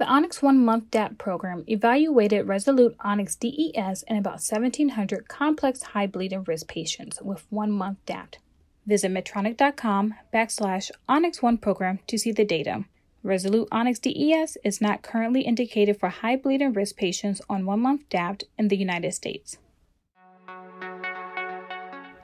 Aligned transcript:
The 0.00 0.06
Onyx 0.06 0.40
One 0.40 0.64
Month 0.64 0.90
DAPT 0.92 1.18
program 1.18 1.62
evaluated 1.66 2.48
Resolute 2.48 2.96
Onyx 3.00 3.36
DES 3.36 4.02
in 4.08 4.16
about 4.16 4.40
1,700 4.40 5.28
complex 5.28 5.82
high 5.82 6.06
bleeding 6.06 6.42
risk 6.44 6.68
patients 6.68 7.20
with 7.20 7.44
one 7.50 7.70
month 7.70 7.98
DAPT. 8.06 8.38
Visit 8.86 9.12
Medtronic.com 9.12 10.14
backslash 10.32 10.90
Onyx 11.06 11.42
One 11.42 11.58
program 11.58 11.98
to 12.06 12.16
see 12.16 12.32
the 12.32 12.46
data. 12.46 12.86
Resolute 13.22 13.68
Onyx 13.70 13.98
DES 13.98 14.56
is 14.64 14.80
not 14.80 15.02
currently 15.02 15.42
indicated 15.42 16.00
for 16.00 16.08
high 16.08 16.36
bleeding 16.36 16.72
risk 16.72 16.96
patients 16.96 17.42
on 17.50 17.66
one 17.66 17.80
month 17.80 18.08
DAPT 18.08 18.44
in 18.56 18.68
the 18.68 18.78
United 18.78 19.12
States. 19.12 19.58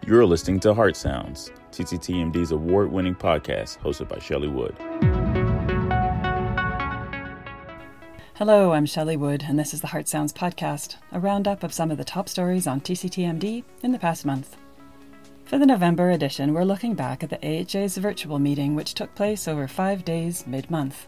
You're 0.06 0.24
listening 0.24 0.60
to 0.60 0.72
Heart 0.72 0.96
Sounds, 0.96 1.50
TCTMD's 1.72 2.52
award 2.52 2.90
winning 2.90 3.14
podcast 3.14 3.80
hosted 3.80 4.08
by 4.08 4.18
Shelley 4.18 4.48
Wood. 4.48 4.74
Hello, 8.38 8.74
I'm 8.74 8.84
Shelley 8.84 9.16
Wood, 9.16 9.46
and 9.48 9.58
this 9.58 9.72
is 9.72 9.80
the 9.80 9.86
Heart 9.86 10.08
Sounds 10.08 10.30
podcast, 10.30 10.96
a 11.10 11.18
roundup 11.18 11.62
of 11.62 11.72
some 11.72 11.90
of 11.90 11.96
the 11.96 12.04
top 12.04 12.28
stories 12.28 12.66
on 12.66 12.82
TCTMD 12.82 13.64
in 13.82 13.92
the 13.92 13.98
past 13.98 14.26
month. 14.26 14.58
For 15.46 15.56
the 15.56 15.64
November 15.64 16.10
edition, 16.10 16.52
we're 16.52 16.64
looking 16.64 16.92
back 16.92 17.22
at 17.22 17.30
the 17.30 17.38
AHA's 17.38 17.96
virtual 17.96 18.38
meeting, 18.38 18.74
which 18.74 18.92
took 18.92 19.14
place 19.14 19.48
over 19.48 19.66
five 19.66 20.04
days 20.04 20.46
mid 20.46 20.70
month. 20.70 21.06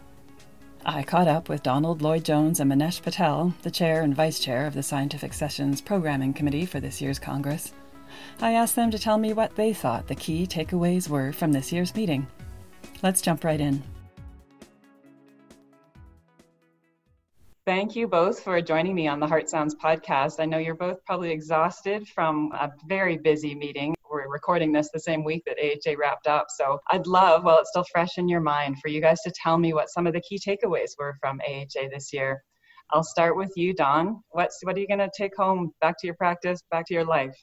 I 0.83 1.03
caught 1.03 1.27
up 1.27 1.49
with 1.49 1.61
Donald 1.61 2.01
Lloyd 2.01 2.25
Jones 2.25 2.59
and 2.59 2.71
Manesh 2.71 2.99
Patel, 2.99 3.53
the 3.61 3.69
chair 3.69 4.01
and 4.01 4.15
vice 4.15 4.39
chair 4.39 4.65
of 4.65 4.73
the 4.73 4.81
Scientific 4.81 5.33
Sessions 5.33 5.81
Programming 5.81 6.33
Committee 6.33 6.65
for 6.65 6.79
this 6.79 6.99
year's 6.99 7.19
Congress. 7.19 7.73
I 8.41 8.53
asked 8.53 8.75
them 8.75 8.89
to 8.89 8.97
tell 8.97 9.19
me 9.19 9.33
what 9.33 9.55
they 9.55 9.71
thought 9.71 10.07
the 10.07 10.15
key 10.15 10.47
takeaways 10.47 11.07
were 11.07 11.31
from 11.31 11.51
this 11.51 11.71
year's 11.71 11.93
meeting. 11.93 12.25
Let's 13.03 13.21
jump 13.21 13.43
right 13.43 13.61
in. 13.61 13.83
Thank 17.69 17.95
you 17.95 18.07
both 18.07 18.39
for 18.39 18.59
joining 18.63 18.95
me 18.95 19.07
on 19.07 19.19
the 19.19 19.27
Heart 19.27 19.47
Sounds 19.47 19.75
podcast. 19.75 20.39
I 20.39 20.45
know 20.45 20.57
you're 20.57 20.73
both 20.73 21.05
probably 21.05 21.29
exhausted 21.29 22.07
from 22.07 22.51
a 22.53 22.71
very 22.87 23.15
busy 23.15 23.53
meeting. 23.53 23.93
We're 24.09 24.27
recording 24.27 24.71
this 24.71 24.89
the 24.91 24.99
same 24.99 25.23
week 25.23 25.43
that 25.45 25.59
AHA 25.63 25.95
wrapped 25.95 26.25
up. 26.25 26.47
So 26.49 26.79
I'd 26.89 27.05
love, 27.05 27.43
while 27.43 27.59
it's 27.59 27.69
still 27.69 27.85
fresh 27.91 28.17
in 28.17 28.27
your 28.27 28.39
mind, 28.39 28.77
for 28.81 28.87
you 28.87 28.99
guys 28.99 29.21
to 29.21 29.31
tell 29.43 29.59
me 29.59 29.75
what 29.75 29.91
some 29.91 30.07
of 30.07 30.13
the 30.13 30.21
key 30.21 30.39
takeaways 30.39 30.93
were 30.97 31.15
from 31.21 31.39
AHA 31.47 31.89
this 31.91 32.11
year. 32.11 32.43
I'll 32.89 33.03
start 33.03 33.37
with 33.37 33.53
you, 33.55 33.75
Don. 33.75 34.19
What's 34.31 34.57
what 34.63 34.75
are 34.75 34.79
you 34.79 34.87
going 34.87 34.97
to 34.97 35.11
take 35.15 35.35
home 35.37 35.71
back 35.79 35.99
to 35.99 36.07
your 36.07 36.15
practice, 36.15 36.63
back 36.71 36.87
to 36.87 36.95
your 36.95 37.05
life? 37.05 37.37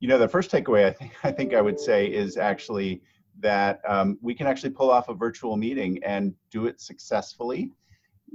You 0.00 0.08
know, 0.08 0.18
the 0.18 0.26
first 0.26 0.50
takeaway 0.50 0.84
I 0.84 0.92
think 0.92 1.12
I 1.22 1.30
think 1.30 1.54
I 1.54 1.60
would 1.60 1.78
say 1.78 2.08
is 2.08 2.36
actually 2.36 3.02
that 3.38 3.82
um, 3.86 4.18
we 4.20 4.34
can 4.34 4.48
actually 4.48 4.70
pull 4.70 4.90
off 4.90 5.08
a 5.08 5.14
virtual 5.14 5.56
meeting 5.56 6.02
and 6.02 6.34
do 6.50 6.66
it 6.66 6.80
successfully 6.80 7.70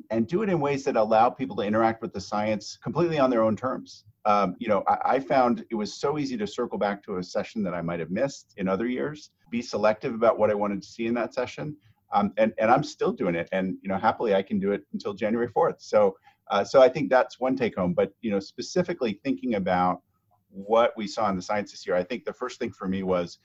and 0.10 0.28
do 0.28 0.44
it 0.44 0.50
in 0.50 0.60
ways 0.60 0.84
that 0.84 0.96
allow 0.96 1.30
people 1.30 1.56
to 1.58 1.64
interact 1.64 2.02
with 2.02 2.14
the 2.14 2.22
science 2.22 2.78
completely 2.84 3.20
on 3.20 3.30
their 3.30 3.44
own 3.44 3.56
terms. 3.56 4.06
Um, 4.26 4.56
you 4.60 4.68
know, 4.68 4.84
I, 4.88 5.16
I, 5.16 5.20
found 5.20 5.66
it 5.70 5.76
was 5.76 5.94
so 5.94 6.18
easy 6.18 6.38
to 6.38 6.48
circle 6.48 6.78
back 6.78 7.04
to 7.04 7.18
a 7.18 7.24
session 7.24 7.62
that 7.64 7.74
I 7.74 7.82
might 7.82 8.00
have 8.00 8.10
missed 8.10 8.54
in 8.56 8.70
other 8.70 8.88
years, 8.88 9.32
be 9.50 9.62
selective 9.62 10.14
about 10.14 10.40
what 10.40 10.50
I 10.50 10.54
wanted 10.54 10.82
to 10.82 10.88
see 10.88 11.08
in 11.08 11.14
that 11.16 11.34
session. 11.34 11.76
Um, 12.14 12.32
and, 12.38 12.54
and 12.58 12.72
I'm 12.72 12.84
still 12.84 13.12
doing 13.12 13.36
it. 13.36 13.50
And, 13.52 13.78
you 13.82 13.90
know, 13.90 13.98
happily 13.98 14.34
I 14.34 14.42
can 14.42 14.60
do 14.60 14.72
it 14.72 14.86
until 14.94 15.14
January 15.14 15.50
4th. 15.50 15.82
So, 15.82 16.16
uh, 16.52 16.64
so 16.64 16.82
I 16.82 16.88
think 16.88 17.10
that's 17.10 17.40
one 17.40 17.58
take 17.58 17.76
home, 17.76 17.94
but, 17.94 18.14
you 18.22 18.32
know, 18.32 18.40
specifically 18.40 19.20
thinking 19.24 19.56
about 19.56 20.02
what 20.50 20.94
we 20.96 21.08
saw 21.08 21.30
in 21.30 21.36
the 21.36 21.42
science 21.42 21.72
this 21.72 21.86
year, 21.86 21.96
I 21.96 22.04
think 22.04 22.24
the 22.24 22.34
first 22.34 22.60
thing 22.60 22.72
for 22.72 22.88
me 22.88 23.04
was 23.04 23.40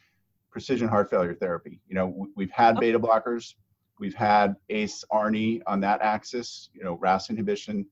precision 0.50 0.88
heart 0.88 1.10
failure 1.10 1.34
therapy. 1.34 1.80
You 1.88 1.94
know, 1.94 2.28
we've 2.36 2.50
had 2.50 2.76
oh. 2.76 2.80
beta 2.80 3.00
blockers 3.00 3.54
We've 3.98 4.14
had 4.14 4.56
ACE 4.68 5.04
ARNI 5.10 5.62
on 5.66 5.80
that 5.80 6.00
axis, 6.02 6.70
you 6.72 6.84
know, 6.84 6.94
RAS 6.94 7.30
inhibition. 7.30 7.86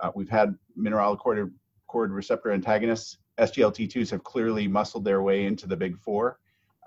Uh, 0.00 0.10
we've 0.14 0.28
had 0.28 0.56
mineralocorticoid 0.78 1.50
receptor 1.92 2.52
antagonists. 2.52 3.18
SGLT2s 3.38 4.10
have 4.10 4.24
clearly 4.24 4.68
muscled 4.68 5.04
their 5.04 5.22
way 5.22 5.46
into 5.46 5.66
the 5.66 5.76
big 5.76 5.98
four. 5.98 6.38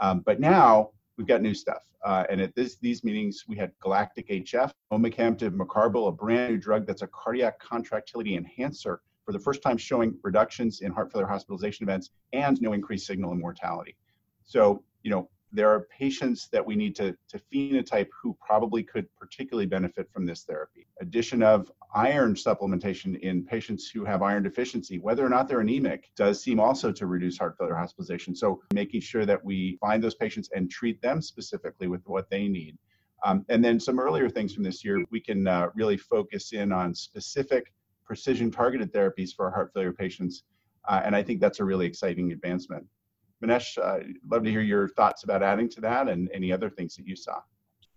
Um, 0.02 0.20
but 0.20 0.40
now 0.40 0.92
we've 1.18 1.28
got 1.28 1.42
new 1.42 1.54
stuff. 1.54 1.84
Uh, 2.04 2.24
and 2.30 2.40
at 2.40 2.54
this, 2.56 2.78
these 2.78 3.04
meetings, 3.04 3.46
we 3.48 3.56
had 3.56 3.72
Galactic 3.80 4.30
HF, 4.30 4.72
omecamtiv 4.92 5.56
mecarbil, 5.56 6.08
a 6.08 6.12
brand 6.12 6.54
new 6.54 6.60
drug 6.60 6.86
that's 6.86 7.02
a 7.02 7.08
cardiac 7.08 7.60
contractility 7.60 8.36
enhancer 8.36 9.02
for 9.26 9.32
the 9.32 9.40
first 9.40 9.64
time 9.64 9.78
showing 9.78 10.16
reductions 10.22 10.82
in 10.82 10.92
heart 10.92 11.12
failure 11.12 11.26
hospitalization 11.26 11.84
events 11.84 12.12
and 12.34 12.62
no 12.62 12.74
increased 12.74 13.08
signal 13.08 13.32
in 13.32 13.40
mortality. 13.40 13.96
So, 14.44 14.84
you 15.02 15.10
know, 15.10 15.30
there 15.56 15.70
are 15.70 15.88
patients 15.98 16.50
that 16.52 16.66
we 16.66 16.76
need 16.76 16.96
to, 16.98 17.16
to 17.30 17.40
phenotype 17.52 18.10
who 18.22 18.38
probably 18.46 18.84
could 18.84 19.08
particularly 19.18 19.66
benefit 19.66 20.12
from 20.12 20.26
this 20.26 20.44
therapy. 20.44 20.86
Addition 21.02 21.42
of 21.42 21.72
iron 21.94 22.36
supplementation 22.36 23.18
in 23.22 23.46
patients 23.46 23.90
who 23.90 24.04
have 24.04 24.22
iron 24.22 24.44
deficiency, 24.44 25.00
whether 25.00 25.26
or 25.26 25.30
not 25.30 25.48
they're 25.48 25.62
anemic, 25.62 26.12
does 26.16 26.44
seem 26.44 26.60
also 26.60 26.92
to 26.92 27.08
reduce 27.08 27.38
heart 27.38 27.56
failure 27.58 27.76
hospitalization. 27.76 28.36
So 28.36 28.62
making 28.74 29.02
sure 29.02 29.26
that 29.26 29.44
we 29.44 29.78
find 29.80 30.04
those 30.04 30.16
patients 30.16 30.50
and 30.54 30.70
treat 30.70 31.02
them 31.02 31.22
specifically 31.22 31.88
with 31.88 32.02
what 32.06 32.30
they 32.30 32.48
need. 32.48 32.78
Um, 33.24 33.46
and 33.50 33.64
then 33.64 33.80
some 33.80 34.00
earlier 34.00 34.30
things 34.30 34.54
from 34.54 34.64
this 34.64 34.84
year, 34.84 35.04
we 35.10 35.22
can 35.22 35.48
uh, 35.48 35.70
really 35.74 35.98
focus 35.98 36.52
in 36.52 36.72
on 36.72 36.94
specific 36.94 37.74
precision 38.06 38.52
targeted 38.52 38.94
therapies 38.94 39.34
for 39.34 39.50
heart 39.50 39.72
failure 39.74 39.94
patients. 39.94 40.44
Uh, 40.88 41.02
and 41.04 41.16
I 41.16 41.24
think 41.24 41.40
that's 41.40 41.60
a 41.62 41.66
really 41.66 41.88
exciting 41.88 42.34
advancement. 42.34 42.86
Manesh, 43.46 43.78
uh, 43.78 43.98
I'd 43.98 44.16
love 44.30 44.44
to 44.44 44.52
hear 44.52 44.62
your 44.62 44.88
thoughts 44.90 45.24
about 45.24 45.44
adding 45.44 45.70
to 45.70 45.82
that 45.82 46.08
and 46.08 46.30
any 46.34 46.52
other 46.52 46.70
things 46.70 46.96
that 46.96 47.08
you 47.08 47.16
saw. 47.16 47.40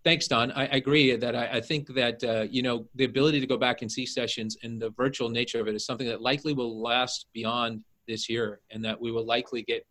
Thanks, 0.04 0.28
Don. 0.28 0.52
I, 0.52 0.62
I 0.62 0.76
agree 0.76 1.16
that 1.16 1.34
I, 1.34 1.46
I 1.54 1.60
think 1.60 1.88
that 1.94 2.22
uh, 2.22 2.46
you 2.48 2.62
know 2.62 2.86
the 2.94 3.04
ability 3.04 3.40
to 3.40 3.46
go 3.46 3.56
back 3.56 3.82
and 3.82 3.90
see 3.90 4.06
sessions 4.06 4.56
and 4.62 4.80
the 4.80 4.90
virtual 4.90 5.28
nature 5.28 5.60
of 5.60 5.68
it 5.68 5.74
is 5.74 5.84
something 5.84 6.06
that 6.06 6.22
likely 6.22 6.52
will 6.52 6.80
last 6.80 7.26
beyond 7.32 7.82
this 8.06 8.28
year, 8.28 8.60
and 8.70 8.84
that 8.84 8.98
we 9.00 9.10
will 9.12 9.26
likely 9.26 9.62
get 9.62 9.86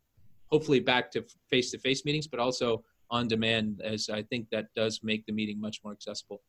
hopefully 0.49 0.79
back 0.79 1.11
to 1.11 1.23
face-to-face 1.49 2.05
meetings, 2.05 2.25
but 2.25 2.39
also 2.39 2.83
on 3.11 3.27
demand, 3.27 3.81
as 3.83 4.09
I 4.09 4.23
think 4.23 4.47
that 4.51 4.67
does 4.75 5.01
make 5.03 5.25
the 5.25 5.33
meeting 5.33 5.59
much 5.59 5.81
more 5.83 5.93
accessible. 5.93 6.41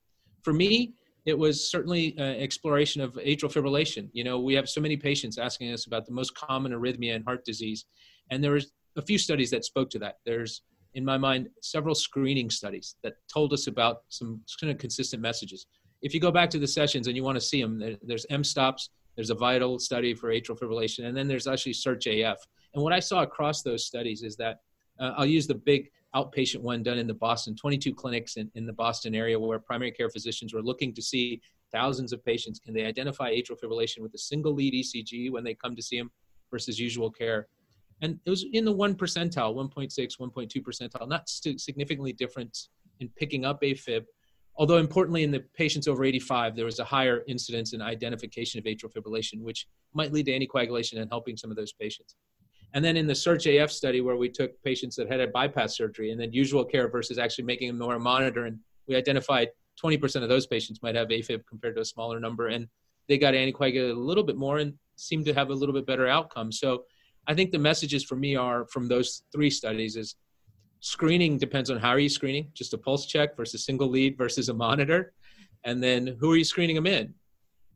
For 0.42 0.52
me, 0.52 0.94
it 1.26 1.36
was 1.36 1.68
certainly 1.70 2.16
uh, 2.16 2.22
exploration 2.22 3.02
of 3.02 3.14
atrial 3.14 3.52
fibrillation. 3.52 4.08
You 4.12 4.24
know, 4.24 4.38
we 4.38 4.54
have 4.54 4.68
so 4.68 4.80
many 4.80 4.96
patients 4.96 5.36
asking 5.36 5.72
us 5.72 5.86
about 5.86 6.06
the 6.06 6.12
most 6.12 6.34
common 6.34 6.72
arrhythmia 6.72 7.14
in 7.16 7.22
heart 7.24 7.44
disease, 7.44 7.84
and 8.30 8.42
there 8.42 8.52
was 8.52 8.72
a 8.96 9.02
few 9.02 9.18
studies 9.18 9.50
that 9.50 9.64
spoke 9.64 9.90
to 9.90 9.98
that. 10.00 10.18
There's, 10.24 10.62
in 10.94 11.04
my 11.04 11.18
mind, 11.18 11.48
several 11.62 11.94
screening 11.94 12.50
studies 12.50 12.96
that 13.02 13.14
told 13.32 13.52
us 13.52 13.66
about 13.66 14.02
some 14.08 14.40
kind 14.60 14.70
of 14.70 14.78
consistent 14.78 15.22
messages. 15.22 15.66
If 16.02 16.14
you 16.14 16.20
go 16.20 16.30
back 16.30 16.50
to 16.50 16.58
the 16.58 16.66
sessions 16.66 17.06
and 17.06 17.16
you 17.16 17.24
want 17.24 17.36
to 17.36 17.40
see 17.40 17.60
them, 17.60 17.96
there's 18.02 18.26
mSToPS, 18.26 18.88
there's 19.16 19.30
a 19.30 19.34
vital 19.34 19.78
study 19.78 20.14
for 20.14 20.28
atrial 20.28 20.58
fibrillation, 20.58 21.06
and 21.06 21.16
then 21.16 21.26
there's 21.26 21.48
actually 21.48 21.72
Search 21.72 22.06
AF. 22.06 22.38
And 22.74 22.82
what 22.82 22.92
I 22.92 23.00
saw 23.00 23.22
across 23.22 23.62
those 23.62 23.84
studies 23.84 24.22
is 24.22 24.36
that 24.36 24.60
uh, 25.00 25.12
I'll 25.16 25.26
use 25.26 25.46
the 25.46 25.54
big 25.54 25.90
outpatient 26.14 26.60
one 26.60 26.82
done 26.82 26.98
in 26.98 27.06
the 27.06 27.14
Boston, 27.14 27.54
22 27.54 27.94
clinics 27.94 28.36
in, 28.36 28.50
in 28.54 28.66
the 28.66 28.72
Boston 28.72 29.14
area 29.14 29.38
where 29.38 29.58
primary 29.58 29.90
care 29.90 30.08
physicians 30.08 30.54
were 30.54 30.62
looking 30.62 30.94
to 30.94 31.02
see 31.02 31.40
thousands 31.72 32.12
of 32.12 32.24
patients. 32.24 32.58
Can 32.58 32.74
they 32.74 32.84
identify 32.84 33.30
atrial 33.32 33.58
fibrillation 33.62 34.00
with 34.00 34.14
a 34.14 34.18
single 34.18 34.54
lead 34.54 34.72
ECG 34.72 35.30
when 35.30 35.44
they 35.44 35.54
come 35.54 35.76
to 35.76 35.82
see 35.82 35.98
them 35.98 36.10
versus 36.50 36.78
usual 36.78 37.10
care? 37.10 37.48
And 38.02 38.18
it 38.24 38.30
was 38.30 38.44
in 38.52 38.64
the 38.64 38.72
one 38.72 38.94
percentile 38.94 39.54
1.6 39.54 40.18
1.2 40.18 40.62
percentile 40.62 41.08
not 41.08 41.28
significantly 41.28 42.12
different 42.12 42.68
in 43.00 43.08
picking 43.16 43.44
up 43.44 43.62
afib 43.62 44.04
although 44.58 44.78
importantly 44.78 45.22
in 45.22 45.30
the 45.30 45.40
patients 45.54 45.88
over 45.88 46.04
85 46.04 46.56
there 46.56 46.64
was 46.64 46.80
a 46.80 46.84
higher 46.84 47.22
incidence 47.28 47.72
in 47.72 47.80
identification 47.80 48.58
of 48.58 48.64
atrial 48.64 48.92
fibrillation 48.92 49.40
which 49.40 49.66
might 49.94 50.12
lead 50.12 50.26
to 50.26 50.32
anticoagulation 50.32 51.00
and 51.00 51.10
helping 51.10 51.36
some 51.36 51.50
of 51.50 51.56
those 51.56 51.72
patients. 51.72 52.16
And 52.74 52.84
then 52.84 52.98
in 52.98 53.06
the 53.06 53.14
search 53.14 53.46
af 53.46 53.72
study 53.72 54.02
where 54.02 54.16
we 54.16 54.28
took 54.28 54.62
patients 54.62 54.94
that 54.96 55.10
had 55.10 55.20
a 55.20 55.28
bypass 55.28 55.76
surgery 55.76 56.10
and 56.10 56.20
then 56.20 56.32
usual 56.32 56.64
care 56.64 56.88
versus 56.88 57.16
actually 57.16 57.44
making 57.44 57.68
them 57.68 57.78
more 57.78 57.98
monitor 57.98 58.44
and 58.44 58.58
we 58.86 58.96
identified 58.96 59.48
20% 59.82 60.22
of 60.22 60.28
those 60.28 60.46
patients 60.46 60.82
might 60.82 60.94
have 60.94 61.08
afib 61.08 61.46
compared 61.48 61.76
to 61.76 61.80
a 61.80 61.84
smaller 61.84 62.20
number 62.20 62.48
and 62.48 62.66
they 63.08 63.16
got 63.16 63.32
anticoagulated 63.32 63.96
a 63.96 63.98
little 63.98 64.24
bit 64.24 64.36
more 64.36 64.58
and 64.58 64.74
seemed 64.96 65.24
to 65.24 65.32
have 65.32 65.50
a 65.50 65.54
little 65.54 65.72
bit 65.72 65.86
better 65.86 66.06
outcome. 66.08 66.52
So 66.52 66.84
I 67.28 67.34
think 67.34 67.52
the 67.52 67.58
messages 67.58 68.04
for 68.04 68.16
me 68.16 68.36
are 68.36 68.66
from 68.66 68.88
those 68.88 69.22
three 69.32 69.50
studies 69.50 69.96
is 69.96 70.16
screening 70.80 71.36
depends 71.36 71.70
on 71.70 71.78
how 71.78 71.90
are 71.90 71.98
you 71.98 72.08
screening, 72.08 72.50
just 72.54 72.72
a 72.72 72.78
pulse 72.78 73.06
check 73.06 73.36
versus 73.36 73.66
single 73.66 73.88
lead 73.88 74.16
versus 74.16 74.48
a 74.48 74.54
monitor. 74.54 75.12
And 75.64 75.82
then 75.82 76.16
who 76.18 76.32
are 76.32 76.36
you 76.36 76.44
screening 76.44 76.76
them 76.76 76.86
in? 76.86 77.12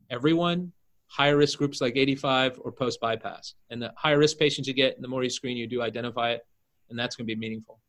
Everyone, 0.09 0.71
higher 1.07 1.37
risk 1.37 1.59
groups 1.59 1.81
like 1.81 1.95
85 1.95 2.59
or 2.63 2.71
post 2.71 2.99
bypass. 2.99 3.53
And 3.69 3.79
the 3.79 3.93
higher 3.95 4.17
risk 4.17 4.39
patients 4.39 4.67
you 4.67 4.73
get, 4.73 4.99
the 4.99 5.07
more 5.07 5.23
you 5.23 5.29
screen, 5.29 5.55
you 5.55 5.67
do 5.67 5.83
identify 5.83 6.31
it, 6.31 6.41
and 6.89 6.97
that's 6.97 7.15
going 7.15 7.27
to 7.27 7.35
be 7.35 7.39
meaningful. 7.39 7.79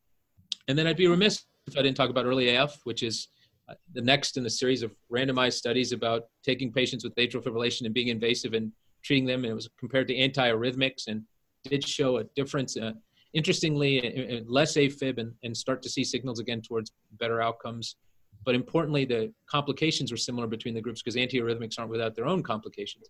And 0.69 0.78
then 0.78 0.87
I'd 0.87 0.96
be 0.96 1.06
remiss 1.06 1.44
if 1.66 1.78
I 1.78 1.82
didn't 1.82 1.96
talk 1.96 2.11
about 2.11 2.26
early 2.26 2.55
AF, 2.55 2.78
which 2.84 3.02
is 3.02 3.28
uh, 3.70 3.75
the 3.94 4.02
next 4.02 4.37
in 4.37 4.43
the 4.43 4.50
series 4.50 4.82
of 4.82 4.94
randomized 5.11 5.55
studies 5.55 5.93
about 5.93 6.25
taking 6.43 6.70
patients 6.70 7.05
with 7.05 7.14
atrial 7.14 7.43
fibrillation 7.43 7.87
and 7.87 7.94
being 7.94 8.08
invasive 8.08 8.52
and 8.52 8.70
treating 9.02 9.25
them. 9.25 9.44
And 9.44 9.52
it 9.52 9.55
was 9.55 9.70
compared 9.78 10.08
to 10.08 10.14
antiarrhythmics 10.14 11.06
and 11.08 11.22
did 11.64 11.87
show 11.87 12.19
a 12.19 12.25
difference. 12.37 12.76
Uh, 12.76 12.93
interestingly, 13.32 14.44
less 14.46 14.76
AFib 14.76 15.19
and, 15.19 15.32
and 15.43 15.56
start 15.56 15.82
to 15.82 15.88
see 15.88 16.05
signals 16.05 16.38
again 16.38 16.62
towards 16.62 16.93
better 17.19 17.43
outcomes. 17.43 17.96
But 18.44 18.55
importantly, 18.55 19.05
the 19.05 19.32
complications 19.46 20.11
were 20.11 20.16
similar 20.16 20.46
between 20.46 20.75
the 20.75 20.81
groups 20.81 21.02
because 21.02 21.16
antiarrhythmics 21.16 21.78
aren't 21.78 21.90
without 21.90 22.14
their 22.14 22.26
own 22.26 22.43
complications. 22.43 23.08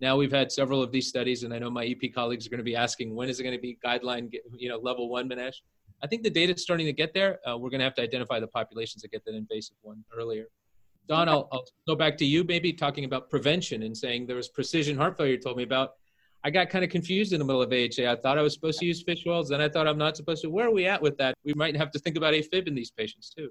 Now 0.00 0.16
we've 0.16 0.32
had 0.32 0.50
several 0.50 0.82
of 0.82 0.90
these 0.90 1.08
studies, 1.08 1.44
and 1.44 1.54
I 1.54 1.60
know 1.60 1.70
my 1.70 1.86
EP 1.86 2.12
colleagues 2.12 2.46
are 2.46 2.50
going 2.50 2.58
to 2.58 2.64
be 2.64 2.74
asking 2.74 3.14
when 3.14 3.28
is 3.28 3.38
it 3.38 3.44
going 3.44 3.56
to 3.56 3.62
be 3.62 3.78
guideline, 3.84 4.32
you 4.56 4.68
know, 4.68 4.78
level 4.78 5.08
one 5.08 5.28
Manesh. 5.28 5.54
I 6.02 6.08
think 6.08 6.24
the 6.24 6.30
data 6.30 6.52
is 6.54 6.62
starting 6.62 6.86
to 6.86 6.92
get 6.92 7.14
there. 7.14 7.38
Uh, 7.48 7.56
we're 7.56 7.70
going 7.70 7.78
to 7.78 7.84
have 7.84 7.94
to 7.94 8.02
identify 8.02 8.40
the 8.40 8.48
populations 8.48 9.02
that 9.02 9.12
get 9.12 9.24
that 9.24 9.36
invasive 9.36 9.76
one 9.82 10.02
earlier. 10.16 10.46
Don, 11.08 11.28
I'll, 11.28 11.48
I'll, 11.52 11.64
go 11.86 11.94
back 11.94 12.16
to 12.18 12.24
you, 12.24 12.42
maybe 12.42 12.72
talking 12.72 13.04
about 13.04 13.30
prevention 13.30 13.84
and 13.84 13.96
saying 13.96 14.26
there 14.26 14.36
was 14.36 14.48
precision 14.48 14.96
heart 14.96 15.16
failure 15.16 15.34
you 15.34 15.38
told 15.38 15.56
me 15.56 15.62
about. 15.62 15.92
I 16.44 16.50
got 16.50 16.70
kind 16.70 16.84
of 16.84 16.90
confused 16.90 17.32
in 17.32 17.38
the 17.38 17.44
middle 17.44 17.62
of 17.62 17.72
AHA. 17.72 18.10
I 18.10 18.16
thought 18.16 18.36
I 18.36 18.42
was 18.42 18.52
supposed 18.52 18.80
to 18.80 18.86
use 18.86 19.02
fish 19.02 19.24
oils, 19.26 19.48
then 19.48 19.60
I 19.60 19.68
thought 19.68 19.86
I'm 19.86 19.98
not 19.98 20.16
supposed 20.16 20.42
to. 20.42 20.50
Where 20.50 20.66
are 20.66 20.72
we 20.72 20.86
at 20.86 21.00
with 21.00 21.16
that? 21.18 21.34
We 21.44 21.54
might 21.54 21.76
have 21.76 21.90
to 21.92 21.98
think 21.98 22.16
about 22.16 22.34
AFib 22.34 22.66
in 22.66 22.74
these 22.74 22.90
patients 22.90 23.30
too. 23.30 23.50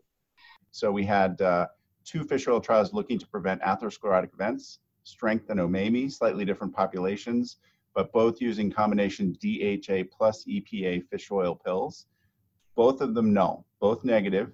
So 0.72 0.92
we 0.92 1.06
had 1.06 1.42
uh, 1.42 1.68
two 2.04 2.24
fish 2.26 2.48
oil 2.48 2.60
trials 2.60 2.94
looking 2.94 3.18
to 3.20 3.28
prevent 3.28 3.62
atherosclerotic 3.62 4.34
events, 4.34 4.80
strength 5.04 5.50
and 5.50 5.60
OMEMI, 5.60 6.12
slightly 6.12 6.44
different 6.44 6.76
populations, 6.76 7.58
but 7.96 8.12
both 8.12 8.42
using 8.42 8.70
combination 8.70 9.38
DHA 9.42 10.04
plus 10.12 10.46
EPA 10.46 11.08
fish 11.08 11.32
oil 11.32 11.56
pills. 11.56 12.08
Both 12.76 13.02
of 13.02 13.14
them 13.14 13.34
null, 13.34 13.66
both 13.80 14.04
negative, 14.04 14.52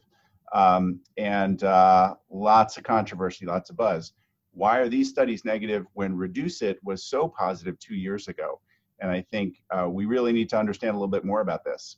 um, 0.53 0.99
and 1.17 1.63
uh, 1.63 2.15
lots 2.29 2.77
of 2.77 2.83
controversy, 2.83 3.45
lots 3.45 3.69
of 3.69 3.77
buzz. 3.77 4.13
Why 4.57 4.79
are 4.79 4.89
these 4.89 5.07
studies 5.07 5.45
negative 5.45 5.85
when 5.93 6.17
Reduce 6.17 6.63
It 6.63 6.79
was 6.83 7.05
so 7.05 7.27
positive 7.27 7.77
two 7.77 7.93
years 7.93 8.27
ago? 8.27 8.59
And 8.99 9.11
I 9.11 9.21
think 9.21 9.61
uh, 9.69 9.87
we 9.87 10.05
really 10.05 10.33
need 10.33 10.49
to 10.49 10.57
understand 10.57 10.95
a 10.95 10.97
little 10.97 11.07
bit 11.07 11.23
more 11.23 11.41
about 11.41 11.63
this. 11.63 11.97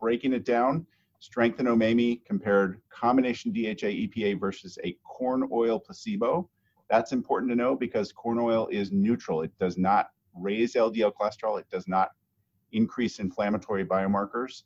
Breaking 0.00 0.32
it 0.32 0.44
down, 0.44 0.84
Strength 1.20 1.60
and 1.60 1.68
OMEMI 1.68 2.24
compared 2.24 2.80
combination 2.90 3.52
DHA 3.52 3.86
EPA 4.02 4.40
versus 4.40 4.76
a 4.82 4.96
corn 5.04 5.48
oil 5.52 5.78
placebo. 5.78 6.50
That's 6.90 7.12
important 7.12 7.52
to 7.52 7.56
know 7.56 7.76
because 7.76 8.10
corn 8.10 8.40
oil 8.40 8.66
is 8.72 8.90
neutral. 8.90 9.42
It 9.42 9.56
does 9.60 9.78
not 9.78 10.08
raise 10.34 10.74
LDL 10.74 11.12
cholesterol. 11.14 11.60
It 11.60 11.70
does 11.70 11.86
not 11.86 12.10
increase 12.72 13.20
inflammatory 13.20 13.84
biomarkers. 13.84 14.64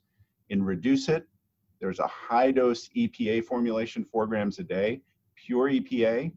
In 0.48 0.62
Reduce 0.62 1.10
It, 1.10 1.28
there's 1.80 1.98
a 1.98 2.06
high 2.06 2.50
dose 2.50 2.88
EPA 2.96 3.44
formulation, 3.44 4.06
four 4.06 4.26
grams 4.26 4.58
a 4.58 4.64
day, 4.64 5.02
pure 5.36 5.68
EPA, 5.68 6.32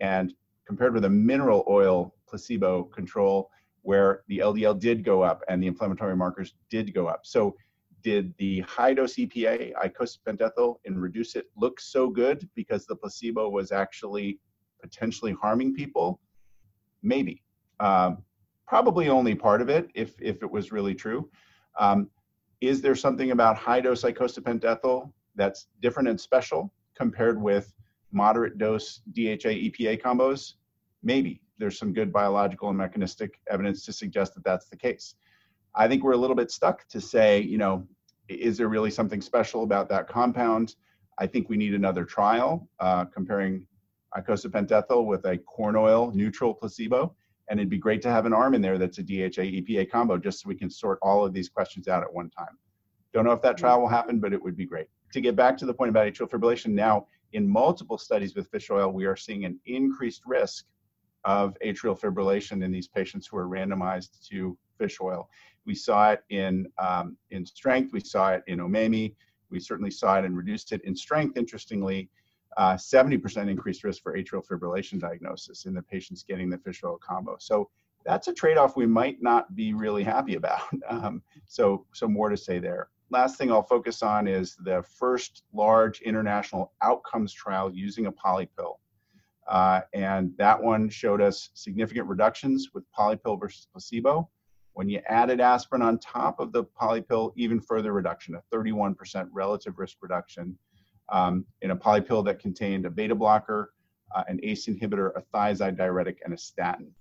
and 0.00 0.34
compared 0.66 0.94
with 0.94 1.04
a 1.04 1.10
mineral 1.10 1.64
oil 1.68 2.14
placebo 2.28 2.84
control 2.84 3.50
where 3.82 4.22
the 4.26 4.38
LDL 4.38 4.78
did 4.78 5.04
go 5.04 5.22
up 5.22 5.42
and 5.48 5.62
the 5.62 5.66
inflammatory 5.66 6.16
markers 6.16 6.54
did 6.70 6.92
go 6.92 7.06
up. 7.06 7.20
So 7.24 7.56
did 8.02 8.34
the 8.38 8.60
high 8.60 8.94
dose 8.94 9.14
EPA, 9.14 9.72
icosapent 9.74 10.40
ethyl, 10.40 10.80
and 10.84 11.00
reduce 11.00 11.36
it 11.36 11.46
look 11.56 11.80
so 11.80 12.10
good 12.10 12.48
because 12.54 12.84
the 12.86 12.96
placebo 12.96 13.48
was 13.48 13.72
actually 13.72 14.40
potentially 14.80 15.32
harming 15.40 15.74
people? 15.74 16.20
Maybe. 17.02 17.42
Um, 17.78 18.24
probably 18.66 19.08
only 19.08 19.34
part 19.34 19.62
of 19.62 19.68
it, 19.68 19.88
if, 19.94 20.14
if 20.20 20.42
it 20.42 20.50
was 20.50 20.72
really 20.72 20.94
true. 20.94 21.30
Um, 21.78 22.10
is 22.60 22.80
there 22.80 22.96
something 22.96 23.30
about 23.30 23.56
high 23.56 23.80
dose 23.80 24.02
icosapent 24.02 24.64
ethyl 24.64 25.12
that's 25.36 25.68
different 25.80 26.08
and 26.08 26.20
special 26.20 26.72
compared 26.96 27.40
with 27.40 27.72
moderate 28.12 28.58
dose 28.58 29.00
DHA 29.12 29.70
EPA 29.70 30.00
combos? 30.00 30.54
Maybe. 31.02 31.40
There's 31.58 31.78
some 31.78 31.92
good 31.92 32.12
biological 32.12 32.68
and 32.68 32.76
mechanistic 32.76 33.40
evidence 33.50 33.84
to 33.86 33.92
suggest 33.92 34.34
that 34.34 34.44
that's 34.44 34.68
the 34.68 34.76
case. 34.76 35.14
I 35.74 35.88
think 35.88 36.02
we're 36.02 36.12
a 36.12 36.18
little 36.18 36.36
bit 36.36 36.50
stuck 36.50 36.86
to 36.88 37.00
say, 37.00 37.40
you 37.40 37.58
know, 37.58 37.86
is 38.28 38.58
there 38.58 38.68
really 38.68 38.90
something 38.90 39.20
special 39.20 39.62
about 39.62 39.88
that 39.90 40.08
compound? 40.08 40.74
I 41.18 41.26
think 41.26 41.48
we 41.48 41.56
need 41.56 41.74
another 41.74 42.04
trial 42.04 42.68
uh, 42.80 43.04
comparing 43.06 43.66
icosapent 44.16 44.72
ethyl 44.72 45.06
with 45.06 45.24
a 45.26 45.38
corn 45.38 45.76
oil 45.76 46.10
neutral 46.14 46.54
placebo. 46.54 47.14
And 47.48 47.60
it'd 47.60 47.70
be 47.70 47.78
great 47.78 48.02
to 48.02 48.10
have 48.10 48.26
an 48.26 48.32
arm 48.32 48.54
in 48.54 48.60
there 48.60 48.78
that's 48.78 48.98
a 48.98 49.02
DHA 49.02 49.42
EPA 49.42 49.90
combo 49.90 50.18
just 50.18 50.40
so 50.40 50.48
we 50.48 50.56
can 50.56 50.68
sort 50.68 50.98
all 51.00 51.24
of 51.24 51.32
these 51.32 51.48
questions 51.48 51.86
out 51.86 52.02
at 52.02 52.12
one 52.12 52.28
time. 52.30 52.58
Don't 53.12 53.24
know 53.24 53.32
if 53.32 53.42
that 53.42 53.56
trial 53.56 53.80
will 53.80 53.88
happen, 53.88 54.18
but 54.18 54.32
it 54.32 54.42
would 54.42 54.56
be 54.56 54.66
great. 54.66 54.88
To 55.12 55.20
get 55.20 55.36
back 55.36 55.56
to 55.58 55.66
the 55.66 55.72
point 55.72 55.90
about 55.90 56.06
atrial 56.06 56.28
fibrillation, 56.28 56.72
now 56.72 57.06
in 57.36 57.46
multiple 57.46 57.98
studies 57.98 58.34
with 58.34 58.48
fish 58.48 58.70
oil, 58.70 58.90
we 58.90 59.04
are 59.04 59.14
seeing 59.14 59.44
an 59.44 59.60
increased 59.66 60.22
risk 60.24 60.64
of 61.26 61.54
atrial 61.62 61.98
fibrillation 62.00 62.64
in 62.64 62.72
these 62.72 62.88
patients 62.88 63.26
who 63.26 63.36
are 63.36 63.46
randomized 63.46 64.26
to 64.26 64.56
fish 64.78 64.96
oil. 65.02 65.28
We 65.66 65.74
saw 65.74 66.12
it 66.12 66.24
in, 66.30 66.66
um, 66.78 67.18
in 67.30 67.44
strength, 67.44 67.92
we 67.92 68.00
saw 68.00 68.30
it 68.30 68.42
in 68.46 68.60
OMEMI, 68.60 69.14
we 69.50 69.60
certainly 69.60 69.90
saw 69.90 70.18
it 70.18 70.24
and 70.24 70.34
reduced 70.34 70.72
it 70.72 70.82
in 70.84 70.96
strength, 70.96 71.36
interestingly. 71.36 72.08
Uh, 72.56 72.74
70% 72.74 73.50
increased 73.50 73.84
risk 73.84 74.02
for 74.02 74.16
atrial 74.16 74.42
fibrillation 74.42 74.98
diagnosis 74.98 75.66
in 75.66 75.74
the 75.74 75.82
patients 75.82 76.22
getting 76.22 76.48
the 76.48 76.56
fish 76.56 76.82
oil 76.84 76.98
combo. 77.06 77.36
So 77.38 77.68
that's 78.06 78.28
a 78.28 78.32
trade-off 78.32 78.76
we 78.76 78.86
might 78.86 79.20
not 79.20 79.54
be 79.54 79.74
really 79.74 80.04
happy 80.04 80.36
about. 80.36 80.62
Um, 80.88 81.22
so, 81.46 81.84
so 81.92 82.08
more 82.08 82.30
to 82.30 82.36
say 82.36 82.58
there. 82.60 82.88
Last 83.10 83.38
thing 83.38 83.52
I'll 83.52 83.62
focus 83.62 84.02
on 84.02 84.26
is 84.26 84.56
the 84.56 84.82
first 84.82 85.44
large 85.52 86.00
international 86.00 86.72
outcomes 86.82 87.32
trial 87.32 87.70
using 87.72 88.06
a 88.06 88.12
polypill. 88.12 88.76
Uh, 89.46 89.82
and 89.94 90.32
that 90.38 90.60
one 90.60 90.88
showed 90.88 91.20
us 91.20 91.50
significant 91.54 92.08
reductions 92.08 92.70
with 92.74 92.84
polypill 92.98 93.38
versus 93.38 93.68
placebo. 93.70 94.28
When 94.72 94.88
you 94.88 95.00
added 95.08 95.40
aspirin 95.40 95.82
on 95.82 95.98
top 95.98 96.40
of 96.40 96.52
the 96.52 96.64
polypill, 96.64 97.32
even 97.36 97.60
further 97.60 97.92
reduction, 97.92 98.34
a 98.34 98.42
31% 98.54 99.28
relative 99.32 99.78
risk 99.78 99.98
reduction 100.00 100.58
um, 101.08 101.46
in 101.62 101.70
a 101.70 101.76
polypill 101.76 102.24
that 102.24 102.40
contained 102.40 102.86
a 102.86 102.90
beta 102.90 103.14
blocker, 103.14 103.72
uh, 104.14 104.24
an 104.28 104.40
ACE 104.42 104.66
inhibitor, 104.66 105.12
a 105.16 105.22
thiazide 105.34 105.76
diuretic, 105.76 106.20
and 106.24 106.34
a 106.34 106.38
statin. 106.38 106.92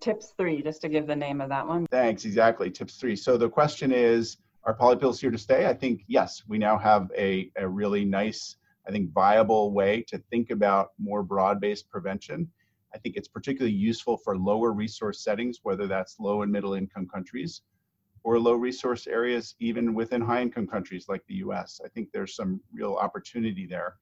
TIPS 0.00 0.34
three, 0.36 0.62
just 0.62 0.82
to 0.82 0.88
give 0.88 1.06
the 1.06 1.16
name 1.16 1.40
of 1.40 1.48
that 1.48 1.66
one. 1.66 1.86
Thanks, 1.90 2.26
exactly, 2.26 2.70
TIPS 2.70 2.96
three. 2.96 3.16
So 3.16 3.38
the 3.38 3.48
question 3.48 3.92
is, 3.92 4.36
are 4.66 4.76
polypills 4.76 5.20
here 5.20 5.30
to 5.30 5.38
stay? 5.38 5.66
I 5.66 5.72
think 5.72 6.02
yes, 6.08 6.42
we 6.48 6.58
now 6.58 6.76
have 6.76 7.10
a, 7.16 7.50
a 7.56 7.66
really 7.66 8.04
nice, 8.04 8.56
I 8.86 8.90
think, 8.90 9.12
viable 9.12 9.72
way 9.72 10.04
to 10.08 10.18
think 10.30 10.50
about 10.50 10.88
more 10.98 11.22
broad 11.22 11.60
based 11.60 11.88
prevention. 11.88 12.50
I 12.92 12.98
think 12.98 13.16
it's 13.16 13.28
particularly 13.28 13.76
useful 13.76 14.16
for 14.18 14.36
lower 14.36 14.72
resource 14.72 15.22
settings, 15.22 15.60
whether 15.62 15.86
that's 15.86 16.18
low 16.18 16.42
and 16.42 16.50
middle 16.50 16.74
income 16.74 17.06
countries 17.06 17.62
or 18.24 18.40
low 18.40 18.54
resource 18.54 19.06
areas, 19.06 19.54
even 19.60 19.94
within 19.94 20.20
high 20.20 20.42
income 20.42 20.66
countries 20.66 21.06
like 21.08 21.24
the 21.28 21.34
US. 21.36 21.80
I 21.84 21.88
think 21.88 22.10
there's 22.10 22.34
some 22.34 22.60
real 22.72 22.94
opportunity 22.94 23.66
there. 23.66 23.94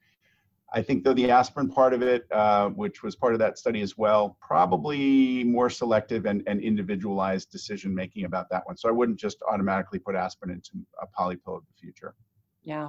I 0.74 0.82
think, 0.82 1.04
though, 1.04 1.14
the 1.14 1.30
aspirin 1.30 1.70
part 1.70 1.94
of 1.94 2.02
it, 2.02 2.26
uh, 2.32 2.68
which 2.70 3.04
was 3.04 3.14
part 3.14 3.32
of 3.32 3.38
that 3.38 3.58
study 3.58 3.80
as 3.80 3.96
well, 3.96 4.36
probably 4.40 5.44
more 5.44 5.70
selective 5.70 6.26
and, 6.26 6.42
and 6.48 6.60
individualized 6.60 7.50
decision 7.52 7.94
making 7.94 8.24
about 8.24 8.50
that 8.50 8.66
one. 8.66 8.76
So 8.76 8.88
I 8.88 8.92
wouldn't 8.92 9.18
just 9.18 9.38
automatically 9.48 10.00
put 10.00 10.16
aspirin 10.16 10.50
into 10.50 10.84
a 11.00 11.06
polypill 11.06 11.58
of 11.58 11.62
the 11.64 11.80
future. 11.80 12.14
Yeah. 12.64 12.88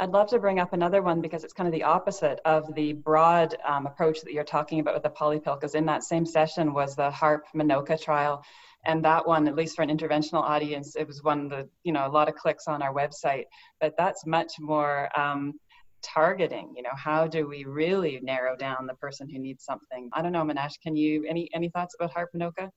I'd 0.00 0.10
love 0.10 0.28
to 0.30 0.40
bring 0.40 0.58
up 0.58 0.72
another 0.72 1.02
one 1.02 1.20
because 1.20 1.44
it's 1.44 1.52
kind 1.52 1.68
of 1.68 1.72
the 1.72 1.84
opposite 1.84 2.40
of 2.44 2.74
the 2.74 2.94
broad 2.94 3.54
um, 3.64 3.86
approach 3.86 4.22
that 4.22 4.32
you're 4.32 4.42
talking 4.42 4.80
about 4.80 4.94
with 4.94 5.04
the 5.04 5.10
polypill. 5.10 5.60
Because 5.60 5.76
in 5.76 5.86
that 5.86 6.02
same 6.02 6.26
session 6.26 6.72
was 6.72 6.96
the 6.96 7.10
HARP 7.10 7.44
MINOCA 7.54 8.00
trial, 8.00 8.42
and 8.86 9.04
that 9.04 9.24
one, 9.26 9.46
at 9.46 9.54
least 9.54 9.76
for 9.76 9.82
an 9.82 9.96
interventional 9.96 10.42
audience, 10.42 10.96
it 10.96 11.06
was 11.06 11.22
one 11.22 11.48
that 11.50 11.68
you 11.84 11.92
know 11.92 12.06
a 12.06 12.08
lot 12.08 12.28
of 12.28 12.34
clicks 12.34 12.66
on 12.66 12.82
our 12.82 12.94
website. 12.94 13.44
But 13.78 13.94
that's 13.98 14.26
much 14.26 14.54
more 14.58 15.10
um, 15.16 15.60
targeting. 16.02 16.72
You 16.76 16.82
know, 16.82 16.90
how 16.94 17.26
do 17.26 17.48
we 17.48 17.64
really 17.64 18.20
narrow 18.22 18.56
down 18.56 18.86
the 18.86 18.94
person 18.94 19.28
who 19.28 19.38
needs 19.38 19.64
something? 19.64 20.10
I 20.12 20.22
don't 20.22 20.32
know, 20.32 20.44
Manesh. 20.44 20.80
Can 20.82 20.96
you 20.96 21.24
any 21.28 21.48
any 21.54 21.68
thoughts 21.68 21.94
about 21.98 22.12
HARP 22.12 22.30
MINOCA? 22.34 22.70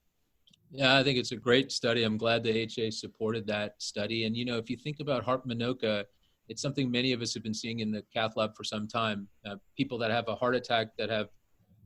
Yeah, 0.72 0.98
I 0.98 1.03
think 1.03 1.20
it's 1.20 1.32
a 1.32 1.36
great 1.36 1.72
study. 1.72 2.03
I'm 2.03 2.18
glad 2.18 2.44
the 2.44 2.50
HA 2.50 2.92
supported 2.92 3.46
that 3.48 3.75
study. 3.80 4.25
And 4.25 4.36
you 4.36 4.46
know, 4.46 4.58
if 4.58 4.70
you 4.70 4.77
think 4.77 5.00
about 5.00 5.24
HARP 5.24 5.46
MINOCA 5.46 6.06
it's 6.50 6.62
something 6.62 6.92
many 6.92 7.13
of 7.13 7.22
us 7.22 7.34
have 7.34 7.44
been 7.44 7.53
seeing 7.53 7.80
in 7.80 7.92
the 7.92 8.03
cath 8.13 8.36
lab 8.36 8.56
for 8.56 8.63
some 8.63 8.88
time. 8.88 9.27
Uh, 9.46 9.56
people 9.77 9.98
that 9.98 10.12
have 10.12 10.27
a 10.27 10.36
heart 10.36 10.56
attack 10.56 10.88
that 10.98 11.10
have 11.10 11.30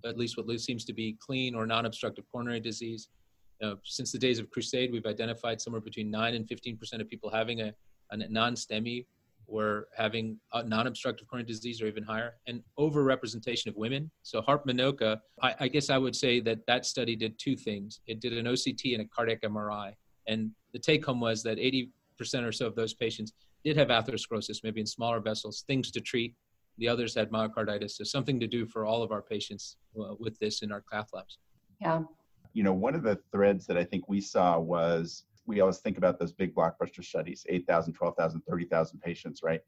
at 0.06 0.17
least 0.17 0.38
what 0.38 0.48
seems 0.60 0.86
to 0.86 0.94
be 0.94 1.17
clean 1.20 1.56
or 1.56 1.65
non-obstructive 1.65 2.25
coronary 2.32 2.60
disease. 2.60 3.10
Uh, 3.62 3.75
since 3.84 4.12
the 4.12 4.17
days 4.17 4.39
of 4.39 4.50
Crusade, 4.50 4.91
we've 4.91 5.06
identified 5.06 5.60
somewhere 5.60 5.82
between 5.82 6.10
9 6.12 6.36
and 6.36 6.48
15% 6.48 7.01
of 7.01 7.10
people 7.10 7.29
having 7.32 7.62
a, 7.62 7.74
a 8.12 8.17
non-STEMI 8.17 9.06
or 9.48 9.88
having 9.96 10.38
a 10.54 10.63
non-obstructive 10.63 11.27
coronary 11.27 11.48
disease 11.48 11.82
or 11.82 11.88
even 11.88 12.04
higher, 12.04 12.36
and 12.48 12.62
overrepresentation 12.77 13.68
of 13.68 13.75
women. 13.75 14.12
So 14.24 14.42
HARP 14.42 14.68
MINOCA, 14.68 15.20
I, 15.42 15.56
I 15.62 15.68
guess 15.70 15.89
I 15.89 15.98
would 15.98 16.16
say 16.16 16.42
that 16.42 16.66
that 16.68 16.86
study 16.86 17.16
did 17.16 17.39
two 17.39 17.56
things. 17.56 18.01
It 18.08 18.20
did 18.20 18.34
an 18.34 18.46
OCT 18.46 18.94
and 18.94 19.01
a 19.01 19.06
cardiac 19.06 19.42
MRI. 19.42 19.94
And 20.27 20.51
the 20.74 20.80
take 20.80 21.06
home 21.06 21.22
was 21.22 21.42
that 21.44 21.58
80% 21.58 21.89
or 22.44 22.51
so 22.51 22.68
of 22.68 22.75
those 22.75 22.94
patients 22.94 23.34
did 23.63 23.77
have 23.77 23.88
atherosclerosis, 23.88 24.63
maybe 24.63 24.82
in 24.82 24.86
smaller 24.86 25.22
vessels, 25.22 25.63
things 25.66 25.92
to 25.92 26.01
treat. 26.01 26.36
The 26.77 26.89
others 26.89 27.16
had 27.16 27.32
myocarditis. 27.32 27.92
So 27.92 28.04
something 28.04 28.39
to 28.42 28.48
do 28.48 28.66
for 28.66 28.86
all 28.86 29.01
of 29.01 29.12
our 29.12 29.22
patients 29.22 29.77
uh, 30.00 30.16
with 30.20 30.38
this 30.39 30.62
in 30.62 30.72
our 30.72 30.84
cath 30.92 31.10
labs. 31.13 31.39
Yeah. 31.82 32.01
You 32.54 32.63
know, 32.63 32.74
one 32.74 32.96
of 32.96 33.04
the 33.04 33.18
threads 33.32 33.66
that 33.68 33.77
I 33.77 33.84
think 33.84 34.10
we 34.10 34.20
saw 34.20 34.60
was 34.60 35.24
we 35.48 35.62
always 35.62 35.77
think 35.77 35.98
about 35.98 36.20
those 36.20 36.32
big 36.32 36.54
blockbuster 36.54 37.04
studies 37.04 37.46
8,000, 37.50 37.94
12,000, 37.94 38.42
30,000 38.42 39.00
patients, 39.00 39.42
right? 39.44 39.62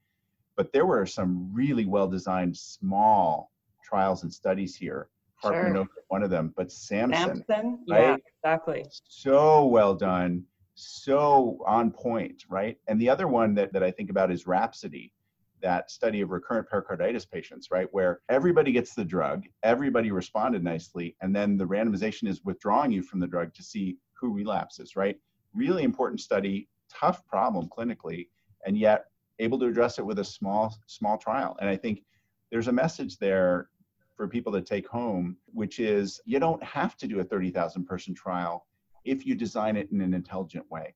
but 0.59 0.73
there 0.73 0.85
were 0.85 1.05
some 1.05 1.49
really 1.53 1.85
well 1.85 2.05
designed 2.05 2.55
small 2.55 3.49
trials 3.81 4.23
and 4.23 4.33
studies 4.33 4.75
here. 4.75 5.07
Hartman 5.37 5.73
Sure. 5.73 5.87
one 6.09 6.21
of 6.21 6.29
them, 6.29 6.53
but 6.57 6.69
Samson, 6.69 7.45
Samson, 7.47 7.79
yeah, 7.87 8.17
exactly. 8.43 8.85
so 9.05 9.65
well 9.67 9.95
done, 9.95 10.43
so 10.75 11.63
on 11.65 11.91
point, 11.91 12.43
right? 12.49 12.77
And 12.89 12.99
the 12.99 13.09
other 13.09 13.29
one 13.29 13.55
that, 13.55 13.71
that 13.71 13.83
I 13.83 13.89
think 13.89 14.09
about 14.09 14.31
is 14.31 14.47
Rhapsody, 14.47 15.13
that 15.61 15.89
study 15.89 16.19
of 16.19 16.29
recurrent 16.31 16.67
pericarditis 16.67 17.23
patients, 17.23 17.71
right? 17.71 17.87
Where 17.91 18.19
everybody 18.27 18.73
gets 18.73 18.93
the 18.93 19.05
drug, 19.05 19.45
everybody 19.63 20.11
responded 20.11 20.61
nicely, 20.61 21.15
and 21.21 21.33
then 21.33 21.55
the 21.55 21.63
randomization 21.63 22.27
is 22.27 22.43
withdrawing 22.43 22.91
you 22.91 23.01
from 23.01 23.21
the 23.21 23.27
drug 23.27 23.53
to 23.53 23.63
see 23.63 23.95
who 24.19 24.33
relapses, 24.33 24.97
right? 24.97 25.15
Really 25.53 25.83
important 25.83 26.19
study, 26.21 26.69
tough 26.91 27.25
problem 27.27 27.69
clinically, 27.69 28.27
and 28.65 28.77
yet 28.77 29.05
able 29.39 29.57
to 29.59 29.65
address 29.65 29.99
it 29.99 30.05
with 30.05 30.19
a 30.19 30.23
small, 30.23 30.75
small 30.87 31.17
trial. 31.17 31.57
And 31.59 31.69
I 31.69 31.75
think 31.75 32.03
there's 32.51 32.67
a 32.67 32.73
message 32.73 33.17
there 33.17 33.69
for 34.15 34.27
people 34.27 34.51
to 34.51 34.61
take 34.61 34.87
home, 34.87 35.37
which 35.53 35.79
is 35.79 36.19
you 36.25 36.39
don't 36.39 36.63
have 36.63 36.97
to 36.97 37.07
do 37.07 37.19
a 37.19 37.23
30,000 37.23 37.85
person 37.85 38.13
trial 38.13 38.67
if 39.05 39.25
you 39.25 39.33
design 39.33 39.77
it 39.77 39.89
in 39.91 40.01
an 40.01 40.13
intelligent 40.13 40.69
way. 40.69 40.93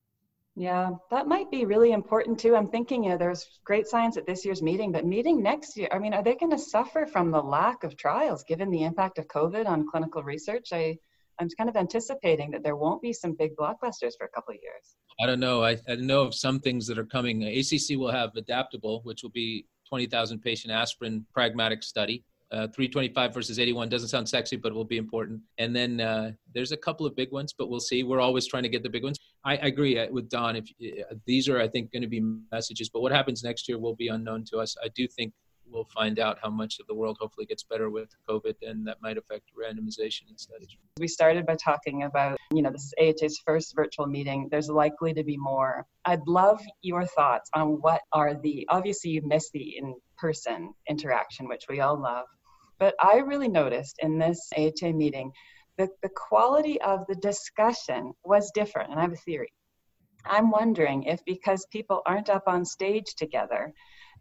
Yeah, 0.56 0.90
that 1.10 1.26
might 1.26 1.50
be 1.50 1.64
really 1.64 1.90
important 1.92 2.38
too. 2.38 2.54
I'm 2.54 2.68
thinking, 2.68 3.02
you 3.02 3.10
know, 3.10 3.16
there's 3.16 3.60
great 3.64 3.88
science 3.88 4.16
at 4.16 4.26
this 4.26 4.44
year's 4.44 4.62
meeting, 4.62 4.92
but 4.92 5.04
meeting 5.04 5.42
next 5.42 5.76
year, 5.76 5.88
I 5.90 5.98
mean, 5.98 6.14
are 6.14 6.22
they 6.22 6.36
going 6.36 6.52
to 6.52 6.58
suffer 6.58 7.06
from 7.06 7.32
the 7.32 7.42
lack 7.42 7.82
of 7.82 7.96
trials 7.96 8.44
given 8.44 8.70
the 8.70 8.84
impact 8.84 9.18
of 9.18 9.26
COVID 9.26 9.66
on 9.66 9.88
clinical 9.88 10.22
research? 10.22 10.68
I, 10.72 10.98
I'm 11.40 11.48
kind 11.56 11.68
of 11.68 11.76
anticipating 11.76 12.50
that 12.52 12.62
there 12.62 12.76
won't 12.76 13.02
be 13.02 13.12
some 13.12 13.32
big 13.32 13.56
blockbusters 13.56 14.12
for 14.18 14.26
a 14.26 14.28
couple 14.28 14.54
of 14.54 14.60
years. 14.62 14.96
I 15.20 15.26
don't 15.26 15.40
know. 15.40 15.64
I, 15.64 15.78
I 15.88 15.96
know 15.96 16.22
of 16.22 16.34
some 16.34 16.60
things 16.60 16.86
that 16.86 16.98
are 16.98 17.04
coming. 17.04 17.44
ACC 17.44 17.98
will 17.98 18.10
have 18.10 18.30
Adaptable, 18.36 19.00
which 19.04 19.22
will 19.22 19.30
be 19.30 19.66
20,000 19.88 20.40
patient 20.40 20.72
aspirin 20.72 21.26
pragmatic 21.32 21.82
study. 21.82 22.24
Uh, 22.52 22.68
325 22.68 23.34
versus 23.34 23.58
81 23.58 23.88
doesn't 23.88 24.10
sound 24.10 24.28
sexy, 24.28 24.56
but 24.56 24.70
it 24.70 24.74
will 24.74 24.84
be 24.84 24.96
important. 24.96 25.40
And 25.58 25.74
then 25.74 26.00
uh, 26.00 26.32
there's 26.54 26.70
a 26.70 26.76
couple 26.76 27.04
of 27.04 27.16
big 27.16 27.32
ones, 27.32 27.52
but 27.56 27.68
we'll 27.68 27.80
see. 27.80 28.04
We're 28.04 28.20
always 28.20 28.46
trying 28.46 28.62
to 28.62 28.68
get 28.68 28.84
the 28.84 28.90
big 28.90 29.02
ones. 29.02 29.18
I, 29.44 29.56
I 29.56 29.66
agree 29.66 29.98
uh, 29.98 30.06
with 30.10 30.28
Don. 30.28 30.54
If 30.56 30.68
uh, 30.80 31.14
these 31.26 31.48
are, 31.48 31.60
I 31.60 31.66
think, 31.66 31.90
going 31.90 32.02
to 32.02 32.08
be 32.08 32.22
messages, 32.52 32.88
but 32.88 33.00
what 33.00 33.10
happens 33.10 33.42
next 33.42 33.68
year 33.68 33.78
will 33.78 33.96
be 33.96 34.08
unknown 34.08 34.44
to 34.52 34.58
us. 34.58 34.76
I 34.84 34.88
do 34.94 35.08
think 35.08 35.32
we'll 35.74 35.84
find 35.84 36.18
out 36.20 36.38
how 36.40 36.48
much 36.48 36.78
of 36.78 36.86
the 36.86 36.94
world 36.94 37.18
hopefully 37.20 37.44
gets 37.44 37.64
better 37.64 37.90
with 37.90 38.08
COVID, 38.28 38.54
and 38.62 38.86
that 38.86 39.02
might 39.02 39.18
affect 39.18 39.50
randomization 39.58 40.30
in 40.30 40.38
studies. 40.38 40.68
We 40.98 41.08
started 41.08 41.44
by 41.44 41.56
talking 41.56 42.04
about, 42.04 42.38
you 42.52 42.62
know, 42.62 42.70
this 42.70 42.84
is 42.84 42.94
AHA's 42.98 43.38
first 43.44 43.74
virtual 43.74 44.06
meeting. 44.06 44.48
There's 44.50 44.68
likely 44.68 45.12
to 45.14 45.24
be 45.24 45.36
more. 45.36 45.84
I'd 46.04 46.26
love 46.26 46.62
your 46.82 47.04
thoughts 47.04 47.50
on 47.54 47.80
what 47.80 48.02
are 48.12 48.34
the, 48.34 48.66
obviously, 48.70 49.10
you 49.10 49.22
miss 49.24 49.50
the 49.50 49.76
in 49.76 49.94
person 50.16 50.72
interaction, 50.88 51.48
which 51.48 51.64
we 51.68 51.80
all 51.80 52.00
love. 52.00 52.26
But 52.78 52.94
I 53.00 53.18
really 53.18 53.48
noticed 53.48 53.96
in 54.00 54.18
this 54.18 54.48
AHA 54.56 54.92
meeting 54.92 55.32
that 55.76 55.90
the 56.02 56.10
quality 56.14 56.80
of 56.82 57.00
the 57.08 57.16
discussion 57.16 58.12
was 58.24 58.52
different. 58.54 58.90
And 58.90 58.98
I 58.98 59.02
have 59.02 59.12
a 59.12 59.16
theory. 59.16 59.52
I'm 60.24 60.50
wondering 60.50 61.02
if 61.02 61.24
because 61.26 61.66
people 61.70 62.00
aren't 62.06 62.30
up 62.30 62.44
on 62.46 62.64
stage 62.64 63.14
together, 63.16 63.72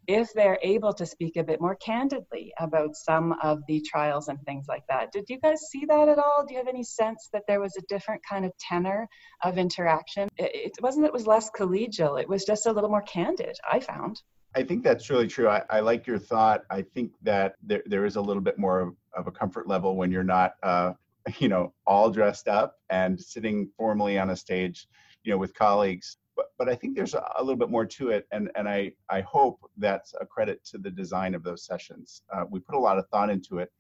if 0.08 0.34
they're 0.34 0.60
able 0.62 0.94
to 0.94 1.06
speak 1.06 1.38
a 1.38 1.44
bit 1.44 1.62
more 1.62 1.76
candidly 1.76 2.54
about 2.60 2.96
some 2.96 3.36
of 3.42 3.62
the 3.68 3.82
trials 3.82 4.28
and 4.28 4.40
things 4.44 4.66
like 4.68 4.84
that. 4.90 5.12
Did 5.12 5.26
you 5.30 5.40
guys 5.40 5.62
see 5.72 5.86
that 5.86 6.10
at 6.10 6.18
all? 6.18 6.46
Do 6.46 6.54
you 6.54 6.60
have 6.60 6.68
any 6.68 6.84
sense 6.84 7.30
that 7.34 7.44
there 7.48 7.62
was 7.62 7.76
a 7.78 7.82
different 7.88 8.22
kind 8.28 8.46
of 8.46 8.52
tenor 8.58 9.08
of 9.44 9.58
interaction? 9.58 10.30
It, 10.38 10.74
wasn't 10.82 11.04
that 11.04 11.10
it 11.10 11.14
was 11.14 11.28
less 11.28 11.50
collegial, 11.58 12.20
it 12.20 12.28
was 12.28 12.44
just 12.44 12.66
a 12.66 12.72
little 12.72 12.90
more 12.90 13.04
candid, 13.04 13.56
I 13.72 13.80
found. 13.80 14.22
I 14.56 14.64
think 14.64 14.84
that's 14.84 15.10
really 15.10 15.28
true. 15.28 15.50
I, 15.50 15.64
I 15.70 15.80
like 15.80 16.06
your 16.06 16.20
thought. 16.20 16.64
I 16.70 16.84
think 16.84 17.12
that 17.24 17.56
there, 17.64 17.82
there 17.86 18.06
is 18.06 18.18
a 18.18 18.22
little 18.22 18.42
bit 18.42 18.60
more 18.60 18.82
of, 18.82 18.96
of 19.14 19.28
a 19.28 19.32
comfort 19.32 19.68
level 19.68 19.96
when 19.96 20.12
you're 20.12 20.24
not, 20.24 20.56
uh, 20.62 20.94
you 21.40 21.48
know, 21.48 21.74
all 21.88 22.12
dressed 22.12 22.48
up 22.48 22.76
and 22.90 23.20
sitting 23.20 23.70
formally 23.78 24.20
on 24.20 24.30
a 24.30 24.36
stage, 24.36 24.88
you 25.24 25.32
know, 25.32 25.38
with 25.38 25.54
colleagues. 25.54 26.18
But, 26.36 26.48
but 26.58 26.70
I 26.70 26.76
think 26.76 26.96
there's 26.96 27.14
a, 27.14 27.24
a 27.38 27.44
little 27.44 27.58
bit 27.58 27.70
more 27.70 27.86
to 27.86 28.10
it, 28.10 28.28
and, 28.32 28.50
and 28.56 28.68
I, 28.68 28.92
I 29.10 29.22
hope 29.22 29.60
that's 29.78 30.14
a 30.20 30.26
credit 30.26 30.64
to 30.66 30.78
the 30.78 30.90
design 30.90 31.36
of 31.36 31.44
those 31.44 31.66
sessions. 31.66 32.24
Uh, 32.34 32.46
we 32.50 32.60
put 32.60 32.76
a 32.76 32.80
lot 32.80 32.98
of 32.98 33.08
thought 33.10 33.30
into 33.30 33.60
it. 33.60 33.72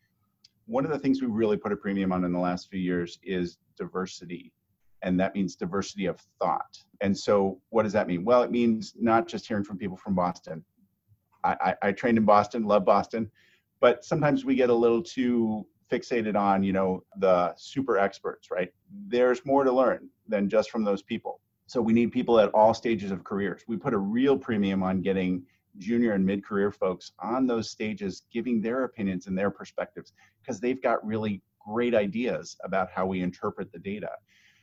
One 0.66 0.86
of 0.86 0.92
the 0.92 1.00
things 1.00 1.22
we 1.22 1.28
really 1.28 1.58
put 1.58 1.72
a 1.72 1.76
premium 1.76 2.12
on 2.12 2.24
in 2.24 2.32
the 2.32 2.40
last 2.40 2.70
few 2.70 2.80
years 2.80 3.20
is 3.24 3.58
diversity 3.78 4.54
and 5.04 5.20
that 5.20 5.36
means 5.36 5.56
diversity 5.56 6.06
of 6.06 6.20
thought. 6.40 6.80
And 7.02 7.16
so, 7.18 7.60
what 7.70 7.84
does 7.84 7.94
that 7.94 8.08
mean? 8.08 8.26
Well, 8.26 8.42
it 8.42 8.52
means 8.52 8.94
not 8.98 9.28
just 9.28 9.48
hearing 9.48 9.64
from 9.64 9.78
people 9.78 9.98
from 9.98 10.16
Boston. 10.16 10.64
I, 11.44 11.56
I, 11.62 11.88
I, 11.90 11.92
trained 11.92 12.18
in 12.18 12.24
Boston, 12.24 12.64
love 12.64 12.86
Boston, 12.86 13.30
but 13.82 14.06
sometimes 14.06 14.46
we 14.46 14.56
get 14.56 14.70
a 14.70 14.74
little 14.74 15.04
too 15.04 15.68
fixated 15.92 16.38
on, 16.38 16.64
you 16.64 16.72
know, 16.72 17.04
the 17.18 17.54
super 17.58 17.98
experts, 17.98 18.50
right? 18.50 18.72
There's 19.08 19.46
more 19.46 19.66
to 19.66 19.72
learn 19.72 20.10
than 20.28 20.50
just 20.50 20.72
from 20.72 20.86
those 20.86 21.04
people. 21.04 21.42
So 21.74 21.82
we 21.82 21.92
need 21.92 22.12
people 22.12 22.39
at 22.39 22.50
all 22.50 22.75
stages 22.75 23.10
of 23.10 23.24
careers. 23.24 23.63
We 23.68 23.77
put 23.77 23.96
a 23.96 23.98
real 23.98 24.38
premium 24.38 24.84
on 24.84 25.01
getting 25.01 25.44
junior 25.80 26.13
and 26.13 26.24
mid-career 26.24 26.72
folks 26.72 27.13
on 27.18 27.48
those 27.48 27.72
stages, 27.72 28.22
giving 28.32 28.62
their 28.62 28.84
opinions 28.84 29.25
and 29.25 29.36
their 29.36 29.50
perspectives, 29.50 30.13
because 30.39 30.60
they've 30.60 30.80
got 30.84 31.03
really 31.03 31.42
great 31.65 31.96
ideas 31.96 32.56
about 32.63 32.92
how 32.92 33.08
we 33.08 33.22
interpret 33.22 33.72
the 33.72 33.80
data 33.80 34.12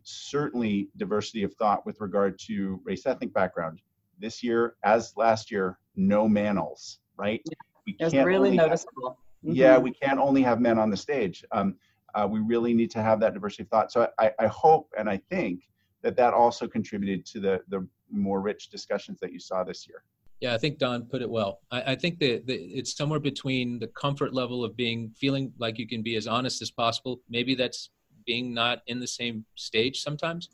certainly 0.05 0.88
diversity 0.97 1.43
of 1.43 1.52
thought 1.55 1.85
with 1.85 2.00
regard 2.00 2.38
to 2.38 2.81
race 2.85 3.05
ethnic 3.07 3.35
background. 3.35 3.81
This 4.21 4.40
year, 4.40 4.76
as 4.85 5.12
last 5.17 5.50
year, 5.50 5.79
no 5.97 6.29
manels, 6.29 6.99
right? 7.17 7.43
We 7.87 7.97
it's 7.99 8.14
really 8.14 8.57
noticeable. 8.57 9.09
Have, 9.09 9.50
mm-hmm. 9.50 9.57
Yeah, 9.57 9.79
we 9.79 9.90
can't 9.90 10.21
only 10.21 10.43
have 10.43 10.61
men 10.61 10.79
on 10.79 10.90
the 10.90 10.97
stage. 10.97 11.45
Um, 11.50 11.75
uh, 12.14 12.26
we 12.31 12.40
really 12.40 12.73
need 12.73 12.90
to 12.93 13.02
have 13.02 13.19
that 13.21 13.35
diversity 13.35 13.64
of 13.64 13.69
thought. 13.69 13.93
So 13.93 14.09
I, 14.19 14.33
I 14.38 14.47
hope 14.47 14.90
and 14.97 15.11
I 15.11 15.17
think 15.29 15.64
that 16.02 16.16
that 16.16 16.35
also 16.35 16.66
contributed 16.66 17.26
to 17.26 17.40
the, 17.40 17.61
the 17.69 17.87
more 18.11 18.40
rich 18.40 18.69
discussions 18.69 19.21
that 19.21 19.33
you 19.33 19.38
saw 19.38 19.62
this 19.64 19.87
year. 19.87 20.02
Yeah, 20.40 20.54
I 20.54 20.59
think 20.59 20.78
Don 20.78 21.04
put 21.04 21.21
it 21.21 21.28
well. 21.28 21.61
I, 21.71 21.92
I 21.92 21.95
think 21.95 22.19
that, 22.21 22.47
that 22.47 22.59
it's 22.61 22.97
somewhere 22.97 23.21
between 23.21 23.78
the 23.78 23.88
comfort 23.88 24.33
level 24.33 24.64
of 24.64 24.75
being 24.75 25.11
feeling 25.16 25.52
like 25.59 25.78
you 25.78 25.87
can 25.87 26.02
be 26.02 26.16
as 26.16 26.26
honest 26.26 26.62
as 26.62 26.71
possible. 26.71 27.21
Maybe 27.28 27.54
that's 27.54 27.90
being 28.25 28.54
not 28.54 28.80
in 28.87 29.00
the 29.00 29.07
same 29.07 29.45
stage 29.57 30.02
sometimes. 30.02 30.49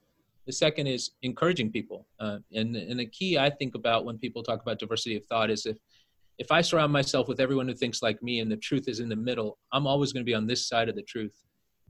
The 0.46 0.52
second 0.52 0.88
is 0.88 1.12
encouraging 1.22 1.70
people. 1.70 2.06
Uh, 2.18 2.38
and, 2.52 2.74
and 2.74 2.98
the 2.98 3.06
key 3.06 3.38
I 3.38 3.50
think 3.50 3.74
about 3.74 4.04
when 4.04 4.18
people 4.18 4.42
talk 4.42 4.60
about 4.60 4.78
diversity 4.78 5.16
of 5.16 5.24
thought 5.26 5.50
is 5.50 5.66
if, 5.66 5.76
if 6.38 6.50
I 6.50 6.60
surround 6.60 6.92
myself 6.92 7.28
with 7.28 7.40
everyone 7.40 7.68
who 7.68 7.74
thinks 7.74 8.02
like 8.02 8.22
me 8.22 8.40
and 8.40 8.50
the 8.50 8.56
truth 8.56 8.88
is 8.88 9.00
in 9.00 9.08
the 9.08 9.16
middle, 9.16 9.58
I'm 9.72 9.86
always 9.86 10.12
going 10.12 10.24
to 10.24 10.28
be 10.30 10.34
on 10.34 10.46
this 10.46 10.68
side 10.68 10.88
of 10.88 10.96
the 10.96 11.02
truth. 11.02 11.44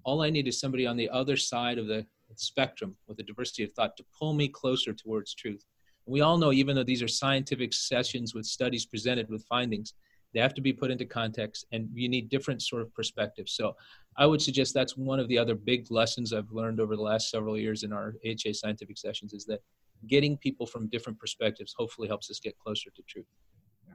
All 0.04 0.22
I 0.22 0.30
need 0.30 0.46
is 0.46 0.60
somebody 0.60 0.86
on 0.86 0.96
the 0.96 1.10
other 1.10 1.36
side 1.36 1.78
of 1.78 1.86
the 1.86 2.06
spectrum 2.35 2.97
with 3.06 3.18
a 3.21 3.23
diversity 3.23 3.64
of 3.64 3.73
thought 3.73 3.97
to 3.97 4.04
pull 4.18 4.35
me 4.35 4.49
closer 4.49 4.92
towards 4.92 5.35
truth. 5.35 5.64
And 6.06 6.12
we 6.12 6.21
all 6.21 6.38
know, 6.38 6.52
even 6.52 6.75
though 6.75 6.85
these 6.85 7.02
are 7.02 7.09
scientific 7.09 7.73
sessions 7.73 8.35
with 8.35 8.47
studies 8.47 8.87
presented 8.87 9.28
with 9.28 9.47
findings, 9.47 9.95
they 10.35 10.40
have 10.40 10.54
to 10.54 10.61
be 10.61 10.73
put 10.73 10.90
into 10.90 11.06
context 11.06 11.66
and 11.73 11.88
you 11.95 12.09
need 12.09 12.28
different 12.28 12.62
sort 12.62 12.83
of 12.83 12.92
perspectives. 12.95 13.52
So 13.52 13.76
I 14.18 14.26
would 14.26 14.42
suggest 14.42 14.75
that's 14.75 14.97
one 14.97 15.21
of 15.21 15.28
the 15.28 15.38
other 15.38 15.54
big 15.54 15.90
lessons 15.90 16.33
I've 16.33 16.50
learned 16.50 16.80
over 16.80 16.97
the 16.97 17.02
last 17.02 17.30
several 17.30 17.56
years 17.56 17.85
in 17.85 17.92
our 17.92 18.14
AHA 18.26 18.52
scientific 18.52 18.99
sessions 18.99 19.33
is 19.33 19.47
that 19.47 19.61
getting 20.06 20.37
people 20.37 20.66
from 20.66 20.88
different 20.88 21.18
perspectives 21.18 21.75
hopefully 21.76 22.09
helps 22.09 22.30
us 22.30 22.40
get 22.40 22.59
closer 22.59 22.90
to 22.95 23.02
truth. 23.09 23.26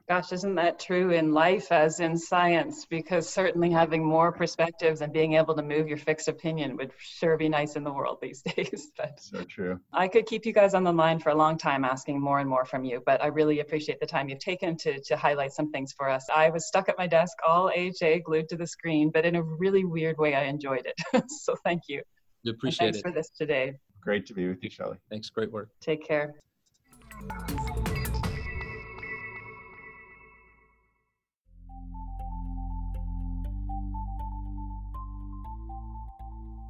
Gosh, 0.08 0.32
isn't 0.32 0.56
that 0.56 0.80
true 0.80 1.10
in 1.10 1.32
life 1.32 1.70
as 1.70 2.00
in 2.00 2.18
science? 2.18 2.86
Because 2.86 3.28
certainly 3.28 3.70
having 3.70 4.04
more 4.04 4.32
perspectives 4.32 5.00
and 5.00 5.12
being 5.12 5.34
able 5.34 5.54
to 5.54 5.62
move 5.62 5.86
your 5.86 5.96
fixed 5.96 6.28
opinion 6.28 6.76
would 6.76 6.92
sure 6.98 7.36
be 7.36 7.48
nice 7.48 7.76
in 7.76 7.84
the 7.84 7.92
world 7.92 8.18
these 8.20 8.42
days. 8.56 8.90
But 8.96 9.20
so 9.20 9.44
true. 9.44 9.80
I 9.92 10.08
could 10.08 10.26
keep 10.26 10.44
you 10.44 10.52
guys 10.52 10.74
on 10.74 10.82
the 10.82 10.92
line 10.92 11.20
for 11.20 11.30
a 11.30 11.34
long 11.34 11.56
time 11.56 11.84
asking 11.84 12.20
more 12.20 12.40
and 12.40 12.50
more 12.50 12.64
from 12.64 12.84
you, 12.84 13.02
but 13.06 13.22
I 13.22 13.28
really 13.28 13.60
appreciate 13.60 14.00
the 14.00 14.06
time 14.06 14.28
you've 14.28 14.40
taken 14.40 14.76
to, 14.78 15.00
to 15.00 15.16
highlight 15.16 15.52
some 15.52 15.70
things 15.70 15.92
for 15.92 16.08
us. 16.08 16.26
I 16.34 16.50
was 16.50 16.66
stuck 16.66 16.88
at 16.88 16.98
my 16.98 17.06
desk 17.06 17.38
all 17.46 17.68
AHA 17.68 18.18
glued 18.24 18.48
to 18.48 18.56
the 18.56 18.66
screen, 18.66 19.10
but 19.10 19.24
in 19.24 19.36
a 19.36 19.42
really 19.42 19.84
weird 19.84 20.18
way, 20.18 20.34
I 20.34 20.44
enjoyed 20.44 20.86
it. 20.86 21.24
so 21.30 21.54
thank 21.64 21.82
you. 21.88 22.02
We 22.44 22.50
appreciate 22.50 22.94
thanks 22.94 22.98
it. 22.98 23.02
for 23.02 23.12
this 23.12 23.30
today. 23.30 23.74
Great 24.00 24.26
to 24.26 24.34
be 24.34 24.48
with 24.48 24.62
you, 24.64 24.70
Shelley. 24.70 24.98
Thanks. 25.10 25.30
Great 25.30 25.52
work. 25.52 25.70
Take 25.80 26.04
care. 26.04 26.34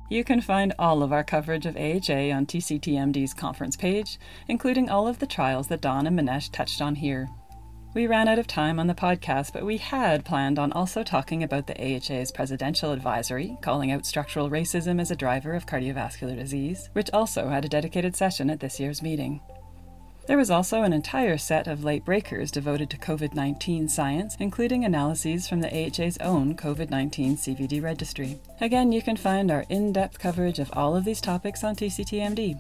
You 0.09 0.25
can 0.25 0.41
find 0.41 0.75
all 0.79 1.03
of 1.03 1.13
our 1.13 1.25
coverage 1.25 1.67
of 1.67 1.77
AHA 1.77 2.31
on 2.31 2.47
TCTMD's 2.47 3.35
conference 3.35 3.77
page, 3.77 4.19
including 4.49 4.91
all 4.91 5.09
of 5.09 5.19
the 5.19 5.27
trials 5.27 5.69
that 5.69 5.81
Don 5.81 6.07
and 6.07 6.19
Manesh 6.19 6.51
touched 6.51 6.83
on 6.83 6.97
here. 6.97 7.29
We 7.95 8.07
ran 8.07 8.27
out 8.27 8.39
of 8.39 8.47
time 8.47 8.81
on 8.81 8.87
the 8.87 8.95
podcast, 8.95 9.53
but 9.53 9.67
we 9.67 9.77
had 9.77 10.25
planned 10.25 10.59
on 10.59 10.73
also 10.73 11.03
talking 11.03 11.43
about 11.43 11.67
the 11.67 11.79
AHA's 11.79 12.33
presidential 12.33 12.91
advisory, 12.91 13.59
calling 13.61 13.93
out 13.93 14.07
structural 14.07 14.49
racism 14.49 14.99
as 14.99 15.11
a 15.11 15.17
driver 15.17 15.53
of 15.53 15.67
cardiovascular 15.67 16.35
disease, 16.35 16.89
which 16.95 17.11
also 17.13 17.49
had 17.49 17.67
a 17.67 17.69
dedicated 17.69 18.17
session 18.17 18.49
at 18.49 18.61
this 18.61 18.81
year's 18.81 19.03
meeting. 19.03 19.43
There 20.27 20.39
was 20.39 20.51
also 20.51 20.83
an 20.83 20.93
entire 20.93 21.37
set 21.37 21.67
of 21.67 21.83
late 21.83 22.05
breakers 22.05 22.53
devoted 22.53 22.89
to 22.91 22.97
COVID 22.97 23.35
19 23.35 23.89
science, 23.89 24.37
including 24.39 24.85
analyses 24.85 25.49
from 25.49 25.61
the 25.61 25.69
AHA's 25.69 26.17
own 26.19 26.57
COVID 26.57 26.91
19 26.91 27.37
CVD 27.37 27.83
registry. 27.83 28.39
Again, 28.61 28.93
you 28.93 29.03
can 29.03 29.17
find 29.17 29.51
our 29.51 29.65
in 29.69 29.93
depth 29.93 30.21
coverage 30.21 30.61
of 30.61 30.71
all 30.75 30.95
of 30.95 31.05
these 31.05 31.21
topics 31.21 31.65
on 31.65 31.75
TCTMD. 31.75 32.57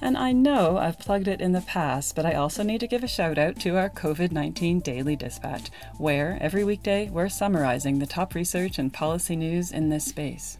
And 0.00 0.16
I 0.16 0.32
know 0.32 0.78
I've 0.78 0.98
plugged 0.98 1.28
it 1.28 1.40
in 1.40 1.52
the 1.52 1.60
past, 1.62 2.14
but 2.14 2.26
I 2.26 2.34
also 2.34 2.62
need 2.62 2.80
to 2.80 2.86
give 2.86 3.02
a 3.02 3.08
shout 3.08 3.36
out 3.36 3.58
to 3.60 3.76
our 3.76 3.90
COVID 3.90 4.30
19 4.30 4.78
Daily 4.78 5.16
Dispatch, 5.16 5.70
where 5.98 6.38
every 6.40 6.62
weekday 6.62 7.10
we're 7.10 7.28
summarizing 7.28 7.98
the 7.98 8.06
top 8.06 8.34
research 8.34 8.78
and 8.78 8.92
policy 8.92 9.34
news 9.34 9.72
in 9.72 9.88
this 9.88 10.04
space. 10.04 10.58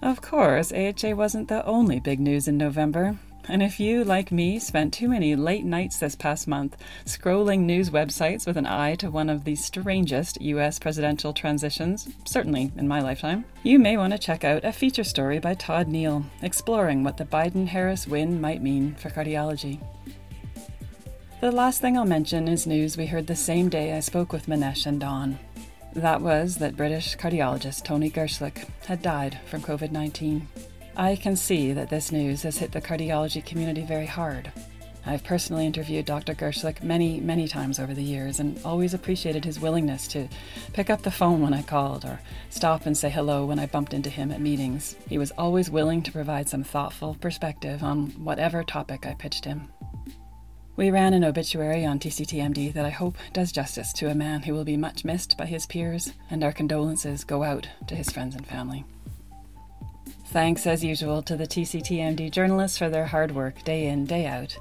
Of 0.00 0.20
course, 0.20 0.70
AHA 0.70 1.14
wasn't 1.14 1.48
the 1.48 1.64
only 1.64 1.98
big 1.98 2.20
news 2.20 2.46
in 2.46 2.56
November. 2.56 3.16
And 3.46 3.62
if 3.62 3.78
you, 3.78 4.04
like 4.04 4.32
me, 4.32 4.58
spent 4.58 4.94
too 4.94 5.08
many 5.08 5.36
late 5.36 5.64
nights 5.64 5.98
this 5.98 6.14
past 6.14 6.48
month 6.48 6.76
scrolling 7.04 7.60
news 7.60 7.90
websites 7.90 8.46
with 8.46 8.56
an 8.56 8.66
eye 8.66 8.94
to 8.96 9.10
one 9.10 9.28
of 9.28 9.44
the 9.44 9.54
strangest 9.54 10.40
US 10.40 10.78
presidential 10.78 11.32
transitions, 11.32 12.08
certainly 12.24 12.72
in 12.76 12.88
my 12.88 13.00
lifetime, 13.00 13.44
you 13.62 13.78
may 13.78 13.96
want 13.96 14.12
to 14.12 14.18
check 14.18 14.44
out 14.44 14.64
a 14.64 14.72
feature 14.72 15.04
story 15.04 15.38
by 15.38 15.54
Todd 15.54 15.88
Neale 15.88 16.24
exploring 16.42 17.04
what 17.04 17.18
the 17.18 17.24
Biden 17.26 17.66
Harris 17.66 18.06
win 18.06 18.40
might 18.40 18.62
mean 18.62 18.94
for 18.94 19.10
cardiology. 19.10 19.78
The 21.40 21.52
last 21.52 21.82
thing 21.82 21.98
I'll 21.98 22.06
mention 22.06 22.48
is 22.48 22.66
news 22.66 22.96
we 22.96 23.06
heard 23.06 23.26
the 23.26 23.36
same 23.36 23.68
day 23.68 23.92
I 23.92 24.00
spoke 24.00 24.32
with 24.32 24.46
Manesh 24.46 24.86
and 24.86 24.98
Don. 24.98 25.38
That 25.92 26.22
was 26.22 26.56
that 26.56 26.76
British 26.76 27.16
cardiologist 27.16 27.84
Tony 27.84 28.10
Gershlick 28.10 28.66
had 28.86 29.02
died 29.02 29.38
from 29.46 29.60
COVID 29.60 29.90
19. 29.92 30.48
I 30.96 31.16
can 31.16 31.34
see 31.34 31.72
that 31.72 31.90
this 31.90 32.12
news 32.12 32.42
has 32.44 32.58
hit 32.58 32.70
the 32.70 32.80
cardiology 32.80 33.44
community 33.44 33.82
very 33.82 34.06
hard. 34.06 34.52
I've 35.04 35.24
personally 35.24 35.66
interviewed 35.66 36.06
Dr. 36.06 36.34
Gershlick 36.34 36.82
many, 36.82 37.20
many 37.20 37.48
times 37.48 37.80
over 37.80 37.92
the 37.92 38.02
years 38.02 38.38
and 38.38 38.58
always 38.64 38.94
appreciated 38.94 39.44
his 39.44 39.60
willingness 39.60 40.06
to 40.08 40.28
pick 40.72 40.90
up 40.90 41.02
the 41.02 41.10
phone 41.10 41.42
when 41.42 41.52
I 41.52 41.62
called 41.62 42.04
or 42.04 42.20
stop 42.48 42.86
and 42.86 42.96
say 42.96 43.10
hello 43.10 43.44
when 43.44 43.58
I 43.58 43.66
bumped 43.66 43.92
into 43.92 44.08
him 44.08 44.30
at 44.30 44.40
meetings. 44.40 44.96
He 45.08 45.18
was 45.18 45.32
always 45.32 45.68
willing 45.68 46.00
to 46.04 46.12
provide 46.12 46.48
some 46.48 46.62
thoughtful 46.62 47.16
perspective 47.20 47.82
on 47.82 48.06
whatever 48.24 48.62
topic 48.62 49.04
I 49.04 49.14
pitched 49.14 49.44
him. 49.44 49.68
We 50.76 50.90
ran 50.90 51.12
an 51.12 51.24
obituary 51.24 51.84
on 51.84 51.98
TCTMD 51.98 52.72
that 52.72 52.86
I 52.86 52.90
hope 52.90 53.16
does 53.32 53.52
justice 53.52 53.92
to 53.94 54.10
a 54.10 54.14
man 54.14 54.42
who 54.42 54.54
will 54.54 54.64
be 54.64 54.76
much 54.76 55.04
missed 55.04 55.36
by 55.36 55.46
his 55.46 55.66
peers, 55.66 56.12
and 56.30 56.42
our 56.42 56.52
condolences 56.52 57.24
go 57.24 57.42
out 57.42 57.68
to 57.88 57.94
his 57.94 58.10
friends 58.10 58.34
and 58.34 58.46
family. 58.46 58.84
Thanks, 60.34 60.66
as 60.66 60.82
usual, 60.82 61.22
to 61.22 61.36
the 61.36 61.46
TCTMD 61.46 62.28
journalists 62.28 62.76
for 62.76 62.88
their 62.88 63.06
hard 63.06 63.30
work 63.30 63.62
day 63.62 63.86
in, 63.86 64.04
day 64.04 64.26
out, 64.26 64.58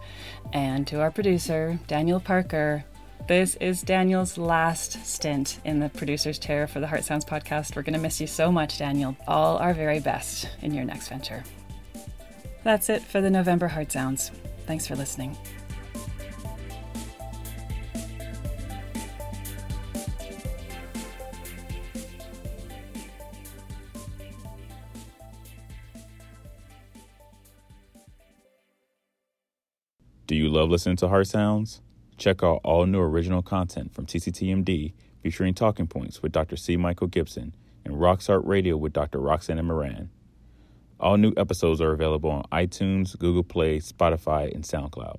and 0.54 0.86
to 0.86 1.02
our 1.02 1.10
producer, 1.10 1.80
Daniel 1.88 2.20
Parker. 2.20 2.86
This 3.28 3.56
is 3.56 3.82
Daniel's 3.82 4.38
last 4.38 5.04
stint 5.04 5.60
in 5.66 5.80
the 5.80 5.90
producer's 5.90 6.38
chair 6.38 6.68
for 6.68 6.80
the 6.80 6.86
Heart 6.86 7.06
Sounds 7.06 7.26
podcast. 7.26 7.76
We're 7.76 7.82
going 7.82 7.96
to 7.96 8.00
miss 8.00 8.22
you 8.22 8.28
so 8.28 8.52
much, 8.52 8.78
Daniel. 8.78 9.18
All 9.28 9.58
our 9.58 9.74
very 9.74 10.00
best 10.00 10.48
in 10.62 10.76
your 10.76 10.86
next 10.86 11.08
venture. 11.08 11.44
That's 12.64 12.92
it 12.92 13.02
for 13.02 13.20
the 13.20 13.32
November 13.32 13.68
Heart 13.68 13.92
Sounds. 13.92 14.30
Thanks 14.68 14.86
for 14.86 14.96
listening. 14.96 15.36
Love 30.54 30.70
listening 30.70 30.96
to 30.98 31.08
Heart 31.08 31.26
Sounds? 31.26 31.82
Check 32.16 32.44
out 32.44 32.62
all 32.64 32.86
new 32.86 33.00
original 33.00 33.42
content 33.42 33.92
from 33.92 34.06
TCTMD 34.06 34.94
featuring 35.24 35.56
talking 35.56 35.88
points 35.88 36.22
with 36.22 36.32
Dr. 36.32 36.58
C. 36.58 36.78
Michael 36.78 37.08
Gibson 37.08 37.56
and 37.84 37.96
Rocksart 37.96 38.46
Radio 38.46 38.78
with 38.78 38.94
Dr. 38.94 39.18
Roxana 39.20 39.64
Mehran. 39.64 40.10
All 41.00 41.18
new 41.18 41.34
episodes 41.38 41.82
are 41.82 41.92
available 41.92 42.30
on 42.30 42.44
iTunes, 42.52 43.18
Google 43.18 43.42
Play, 43.42 43.80
Spotify, 43.80 44.54
and 44.54 44.64
SoundCloud. 44.64 45.18